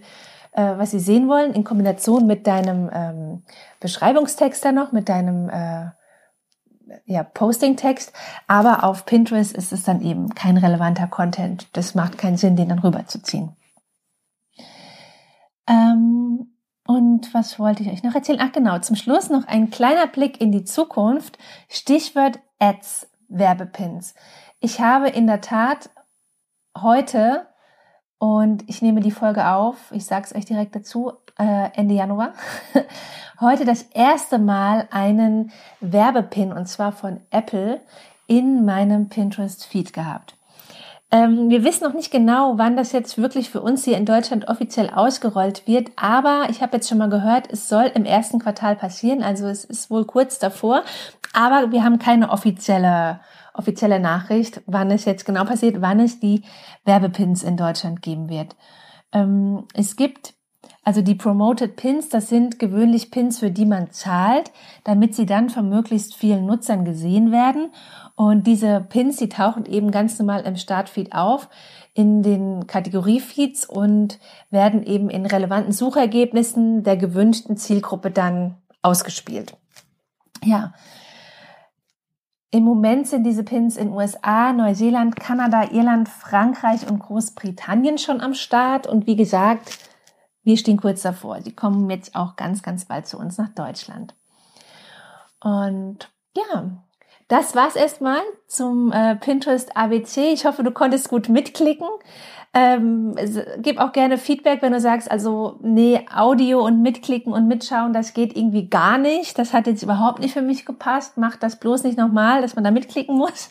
äh, 0.52 0.78
was 0.78 0.92
sie 0.92 1.00
sehen 1.00 1.28
wollen, 1.28 1.52
in 1.52 1.64
Kombination 1.64 2.26
mit 2.26 2.46
deinem 2.46 2.88
ähm, 2.92 3.42
Beschreibungstext 3.80 4.64
dann 4.64 4.76
noch, 4.76 4.92
mit 4.92 5.08
deinem 5.08 5.48
äh, 5.48 5.86
ja, 7.06 7.22
Posting-Text, 7.22 8.12
aber 8.46 8.84
auf 8.84 9.06
Pinterest 9.06 9.52
ist 9.52 9.72
es 9.72 9.84
dann 9.84 10.02
eben 10.02 10.34
kein 10.34 10.56
relevanter 10.56 11.06
Content. 11.06 11.68
Das 11.72 11.94
macht 11.94 12.18
keinen 12.18 12.36
Sinn, 12.36 12.56
den 12.56 12.68
dann 12.68 12.78
rüberzuziehen. 12.78 13.56
Ähm, 15.66 16.54
und 16.86 17.32
was 17.32 17.58
wollte 17.58 17.82
ich 17.82 17.90
euch 17.90 18.02
noch 18.02 18.14
erzählen? 18.14 18.40
Ach 18.42 18.52
genau, 18.52 18.78
zum 18.78 18.96
Schluss 18.96 19.30
noch 19.30 19.46
ein 19.46 19.70
kleiner 19.70 20.06
Blick 20.06 20.40
in 20.40 20.52
die 20.52 20.64
Zukunft. 20.64 21.38
Stichwort 21.68 22.38
Ads, 22.58 23.08
Werbepins. 23.28 24.14
Ich 24.60 24.80
habe 24.80 25.08
in 25.08 25.26
der 25.26 25.40
Tat 25.40 25.90
heute, 26.76 27.46
und 28.18 28.68
ich 28.68 28.82
nehme 28.82 29.00
die 29.00 29.10
Folge 29.10 29.48
auf, 29.48 29.76
ich 29.90 30.06
sage 30.06 30.26
es 30.26 30.34
euch 30.34 30.44
direkt 30.44 30.74
dazu, 30.74 31.12
äh, 31.38 31.70
Ende 31.74 31.94
Januar, 31.94 32.32
heute 33.40 33.64
das 33.64 33.82
erste 33.82 34.38
Mal 34.38 34.88
einen 34.90 35.52
Werbepin 35.80 36.52
und 36.52 36.66
zwar 36.66 36.92
von 36.92 37.20
Apple 37.30 37.80
in 38.26 38.64
meinem 38.64 39.08
Pinterest-Feed 39.08 39.92
gehabt. 39.92 40.36
Ähm, 41.10 41.48
wir 41.48 41.62
wissen 41.62 41.84
noch 41.84 41.94
nicht 41.94 42.10
genau, 42.10 42.54
wann 42.56 42.76
das 42.76 42.92
jetzt 42.92 43.18
wirklich 43.18 43.50
für 43.50 43.60
uns 43.60 43.84
hier 43.84 43.96
in 43.96 44.06
Deutschland 44.06 44.48
offiziell 44.48 44.90
ausgerollt 44.90 45.66
wird, 45.66 45.90
aber 45.96 46.46
ich 46.48 46.62
habe 46.62 46.76
jetzt 46.76 46.88
schon 46.88 46.98
mal 46.98 47.10
gehört, 47.10 47.52
es 47.52 47.68
soll 47.68 47.90
im 47.94 48.04
ersten 48.04 48.38
Quartal 48.38 48.74
passieren, 48.74 49.22
also 49.22 49.46
es 49.46 49.64
ist 49.64 49.90
wohl 49.90 50.06
kurz 50.06 50.38
davor, 50.38 50.82
aber 51.32 51.70
wir 51.70 51.84
haben 51.84 51.98
keine 51.98 52.30
offizielle 52.30 53.20
offizielle 53.54 54.00
Nachricht, 54.00 54.62
wann 54.66 54.90
es 54.90 55.04
jetzt 55.04 55.24
genau 55.24 55.44
passiert, 55.44 55.80
wann 55.80 56.00
es 56.00 56.20
die 56.20 56.42
Werbepins 56.84 57.42
in 57.42 57.56
Deutschland 57.56 58.02
geben 58.02 58.28
wird. 58.28 58.56
Ähm, 59.12 59.64
es 59.74 59.96
gibt 59.96 60.34
also 60.82 61.00
die 61.00 61.14
Promoted 61.14 61.76
Pins, 61.76 62.10
das 62.10 62.28
sind 62.28 62.58
gewöhnlich 62.58 63.10
Pins, 63.10 63.38
für 63.38 63.50
die 63.50 63.64
man 63.64 63.90
zahlt, 63.90 64.52
damit 64.84 65.14
sie 65.14 65.24
dann 65.24 65.48
von 65.48 65.68
möglichst 65.68 66.14
vielen 66.14 66.44
Nutzern 66.44 66.84
gesehen 66.84 67.32
werden. 67.32 67.72
Und 68.16 68.46
diese 68.46 68.80
Pins, 68.80 69.16
die 69.16 69.30
tauchen 69.30 69.64
eben 69.64 69.90
ganz 69.90 70.18
normal 70.18 70.42
im 70.42 70.56
Startfeed 70.56 71.14
auf, 71.14 71.48
in 71.94 72.22
den 72.22 72.66
Kategoriefeeds 72.66 73.64
und 73.64 74.18
werden 74.50 74.82
eben 74.82 75.08
in 75.08 75.24
relevanten 75.24 75.72
Suchergebnissen 75.72 76.82
der 76.82 76.98
gewünschten 76.98 77.56
Zielgruppe 77.56 78.10
dann 78.10 78.56
ausgespielt. 78.82 79.56
Ja. 80.42 80.74
Im 82.54 82.62
Moment 82.62 83.08
sind 83.08 83.24
diese 83.24 83.42
Pins 83.42 83.76
in 83.76 83.90
USA, 83.90 84.52
Neuseeland, 84.52 85.16
Kanada, 85.16 85.72
Irland, 85.72 86.08
Frankreich 86.08 86.88
und 86.88 87.00
Großbritannien 87.00 87.98
schon 87.98 88.20
am 88.20 88.32
Start. 88.32 88.86
Und 88.86 89.08
wie 89.08 89.16
gesagt, 89.16 89.76
wir 90.44 90.56
stehen 90.56 90.76
kurz 90.76 91.02
davor. 91.02 91.40
Die 91.40 91.56
kommen 91.56 91.90
jetzt 91.90 92.14
auch 92.14 92.36
ganz, 92.36 92.62
ganz 92.62 92.84
bald 92.84 93.08
zu 93.08 93.18
uns 93.18 93.38
nach 93.38 93.48
Deutschland. 93.48 94.14
Und 95.40 96.12
ja, 96.36 96.83
das 97.28 97.54
war's 97.54 97.76
erstmal 97.76 98.20
zum 98.46 98.92
äh, 98.92 99.16
Pinterest 99.16 99.76
ABC. 99.76 100.32
Ich 100.32 100.44
hoffe, 100.44 100.62
du 100.62 100.70
konntest 100.70 101.08
gut 101.08 101.28
mitklicken. 101.28 101.88
Ähm, 102.56 103.16
gib 103.58 103.78
auch 103.78 103.90
gerne 103.90 104.16
Feedback, 104.16 104.62
wenn 104.62 104.72
du 104.72 104.78
sagst, 104.78 105.10
also 105.10 105.58
nee, 105.60 106.06
Audio 106.14 106.64
und 106.64 106.82
mitklicken 106.82 107.32
und 107.32 107.48
mitschauen, 107.48 107.92
das 107.92 108.14
geht 108.14 108.36
irgendwie 108.36 108.68
gar 108.68 108.96
nicht. 108.96 109.36
Das 109.38 109.52
hat 109.52 109.66
jetzt 109.66 109.82
überhaupt 109.82 110.20
nicht 110.20 110.34
für 110.34 110.42
mich 110.42 110.64
gepasst. 110.64 111.14
Mach 111.16 111.34
das 111.34 111.58
bloß 111.58 111.82
nicht 111.82 111.98
nochmal, 111.98 112.42
dass 112.42 112.54
man 112.54 112.62
da 112.62 112.70
mitklicken 112.70 113.16
muss. 113.16 113.50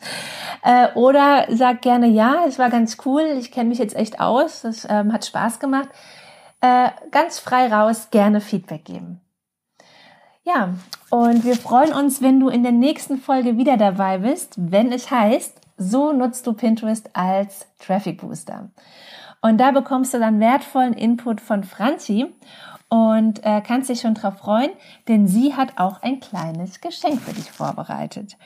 Äh, 0.66 0.94
oder 0.96 1.48
sag 1.50 1.82
gerne 1.82 2.08
ja, 2.08 2.46
es 2.48 2.58
war 2.58 2.70
ganz 2.70 2.98
cool. 3.06 3.24
Ich 3.38 3.52
kenne 3.52 3.68
mich 3.68 3.80
jetzt 3.80 3.98
echt 3.98 4.22
aus. 4.22 4.62
Das 4.62 4.88
ähm, 4.90 5.12
hat 5.12 5.26
Spaß 5.26 5.60
gemacht. 5.60 5.90
Äh, 6.62 6.88
ganz 7.12 7.40
frei 7.40 7.68
raus, 7.68 8.08
gerne 8.12 8.40
Feedback 8.40 8.86
geben. 8.86 9.20
Ja, 10.46 10.74
und 11.10 11.46
wir 11.46 11.56
freuen 11.56 11.94
uns, 11.94 12.22
wenn 12.22 12.40
du 12.40 12.50
in 12.50 12.64
der 12.64 12.74
nächsten 12.74 13.18
Folge 13.18 13.58
wieder 13.58 13.78
dabei 13.78 14.18
bist, 14.18 14.56
wenn 14.58 14.92
es 14.92 15.10
heißt, 15.10 15.62
so 15.78 16.12
nutzt 16.12 16.46
du 16.46 16.54
Pinterest 16.54 17.10
als 17.14 17.66
Traffic 17.80 18.20
Booster. 18.20 18.70
Und 19.42 19.58
da 19.58 19.72
bekommst 19.72 20.14
du 20.14 20.20
dann 20.20 20.42
wertvollen 20.42 20.94
Input 20.94 21.40
von 21.40 21.64
Franzi 21.64 22.26
und 22.90 23.44
äh, 23.46 23.62
kannst 23.62 23.90
dich 23.90 24.02
schon 24.02 24.16
drauf 24.16 24.38
freuen, 24.40 24.72
denn 25.08 25.28
sie 25.28 25.56
hat 25.56 25.78
auch 25.78 26.02
ein 26.02 26.20
kleines 26.20 26.82
Geschenk 26.82 27.22
für 27.22 27.34
dich 27.34 27.50
vorbereitet. 27.50 28.38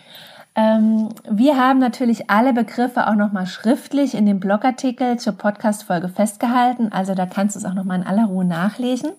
Ähm, 0.56 1.10
wir 1.30 1.58
haben 1.58 1.80
natürlich 1.80 2.30
alle 2.30 2.54
Begriffe 2.54 3.08
auch 3.08 3.16
nochmal 3.16 3.48
schriftlich 3.48 4.14
in 4.16 4.26
dem 4.26 4.40
Blogartikel 4.40 5.18
zur 5.18 5.34
Podcast-Folge 5.34 6.10
festgehalten, 6.10 6.92
also 6.92 7.16
da 7.16 7.26
kannst 7.26 7.56
du 7.56 7.60
es 7.60 7.66
auch 7.66 7.74
nochmal 7.74 8.02
in 8.02 8.08
aller 8.08 8.26
Ruhe 8.26 8.46
nachlesen. 8.46 9.12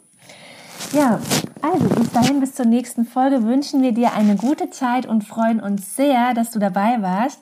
Ja, 0.92 1.20
also 1.60 1.86
bis 1.88 2.10
dahin, 2.12 2.40
bis 2.40 2.54
zur 2.54 2.64
nächsten 2.64 3.04
Folge 3.04 3.44
wünschen 3.44 3.82
wir 3.82 3.92
dir 3.92 4.14
eine 4.14 4.36
gute 4.36 4.70
Zeit 4.70 5.04
und 5.04 5.22
freuen 5.22 5.60
uns 5.60 5.96
sehr, 5.96 6.32
dass 6.32 6.50
du 6.50 6.58
dabei 6.58 7.02
warst. 7.02 7.40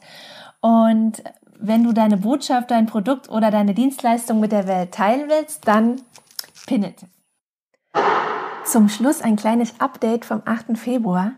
Und 0.61 1.23
wenn 1.59 1.85
du 1.85 1.93
deine 1.93 2.17
Botschaft, 2.17 2.73
dein 2.73 2.87
Produkt 2.87 3.31
oder 3.31 3.53
deine 3.53 3.73
Dienstleistung 3.73 4.41
mit 4.41 4.51
der 4.51 4.67
Welt 4.67 4.93
teilen 4.93 5.29
willst, 5.29 5.67
dann 5.69 6.03
pin 6.67 6.83
it. 6.83 7.07
Zum 8.65 8.89
Schluss 8.89 9.23
ein 9.23 9.37
kleines 9.37 9.81
Update 9.81 10.25
vom 10.25 10.43
8. 10.45 10.77
Februar. 10.77 11.33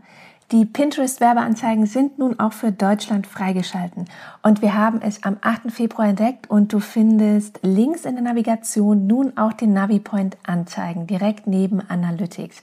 Die 0.50 0.64
Pinterest-Werbeanzeigen 0.64 1.84
sind 1.84 2.18
nun 2.18 2.40
auch 2.40 2.54
für 2.54 2.72
Deutschland 2.72 3.26
freigeschalten. 3.26 4.06
Und 4.42 4.62
wir 4.62 4.74
haben 4.74 5.02
es 5.02 5.22
am 5.22 5.36
8. 5.42 5.70
Februar 5.70 6.08
entdeckt 6.08 6.48
und 6.48 6.72
du 6.72 6.80
findest 6.80 7.60
links 7.60 8.06
in 8.06 8.14
der 8.14 8.24
Navigation 8.24 9.06
nun 9.06 9.36
auch 9.36 9.52
den 9.52 9.74
NaviPoint 9.74 10.38
anzeigen, 10.46 11.06
direkt 11.06 11.46
neben 11.46 11.82
Analytics. 11.90 12.62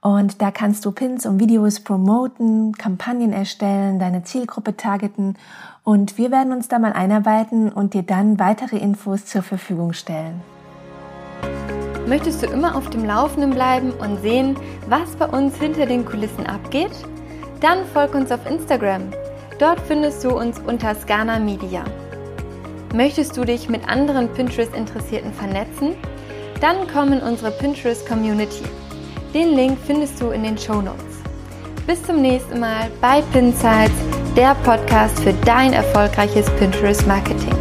Und 0.00 0.40
da 0.40 0.50
kannst 0.50 0.86
du 0.86 0.92
Pins 0.92 1.26
und 1.26 1.40
Videos 1.40 1.80
promoten, 1.80 2.72
Kampagnen 2.72 3.34
erstellen, 3.34 3.98
deine 3.98 4.24
Zielgruppe 4.24 4.78
targeten 4.78 5.36
und 5.84 6.16
wir 6.16 6.30
werden 6.30 6.54
uns 6.54 6.68
da 6.68 6.78
mal 6.78 6.94
einarbeiten 6.94 7.70
und 7.70 7.92
dir 7.92 8.02
dann 8.02 8.38
weitere 8.38 8.78
Infos 8.78 9.26
zur 9.26 9.42
Verfügung 9.42 9.92
stellen. 9.92 10.40
Möchtest 12.06 12.42
du 12.42 12.46
immer 12.46 12.76
auf 12.76 12.90
dem 12.90 13.04
Laufenden 13.04 13.50
bleiben 13.50 13.92
und 13.92 14.20
sehen, 14.20 14.56
was 14.88 15.14
bei 15.16 15.26
uns 15.26 15.56
hinter 15.56 15.86
den 15.86 16.04
Kulissen 16.04 16.46
abgeht? 16.46 16.92
Dann 17.60 17.84
folg 17.92 18.14
uns 18.14 18.32
auf 18.32 18.48
Instagram. 18.48 19.10
Dort 19.58 19.80
findest 19.80 20.24
du 20.24 20.30
uns 20.30 20.58
unter 20.66 20.94
Scana 20.94 21.38
Media. 21.38 21.84
Möchtest 22.94 23.36
du 23.36 23.44
dich 23.44 23.68
mit 23.68 23.88
anderen 23.88 24.28
Pinterest-Interessierten 24.32 25.32
vernetzen? 25.32 25.94
Dann 26.60 26.76
komm 26.92 27.12
in 27.12 27.20
unsere 27.20 27.50
Pinterest-Community. 27.50 28.64
Den 29.34 29.54
Link 29.54 29.78
findest 29.86 30.20
du 30.20 30.30
in 30.30 30.42
den 30.42 30.58
Show 30.58 30.80
Notes. 30.80 31.20
Bis 31.86 32.02
zum 32.02 32.20
nächsten 32.20 32.58
Mal 32.58 32.90
bei 33.00 33.22
Pinsights, 33.32 33.92
der 34.36 34.54
Podcast 34.64 35.18
für 35.20 35.32
dein 35.44 35.72
erfolgreiches 35.72 36.50
Pinterest-Marketing. 36.58 37.59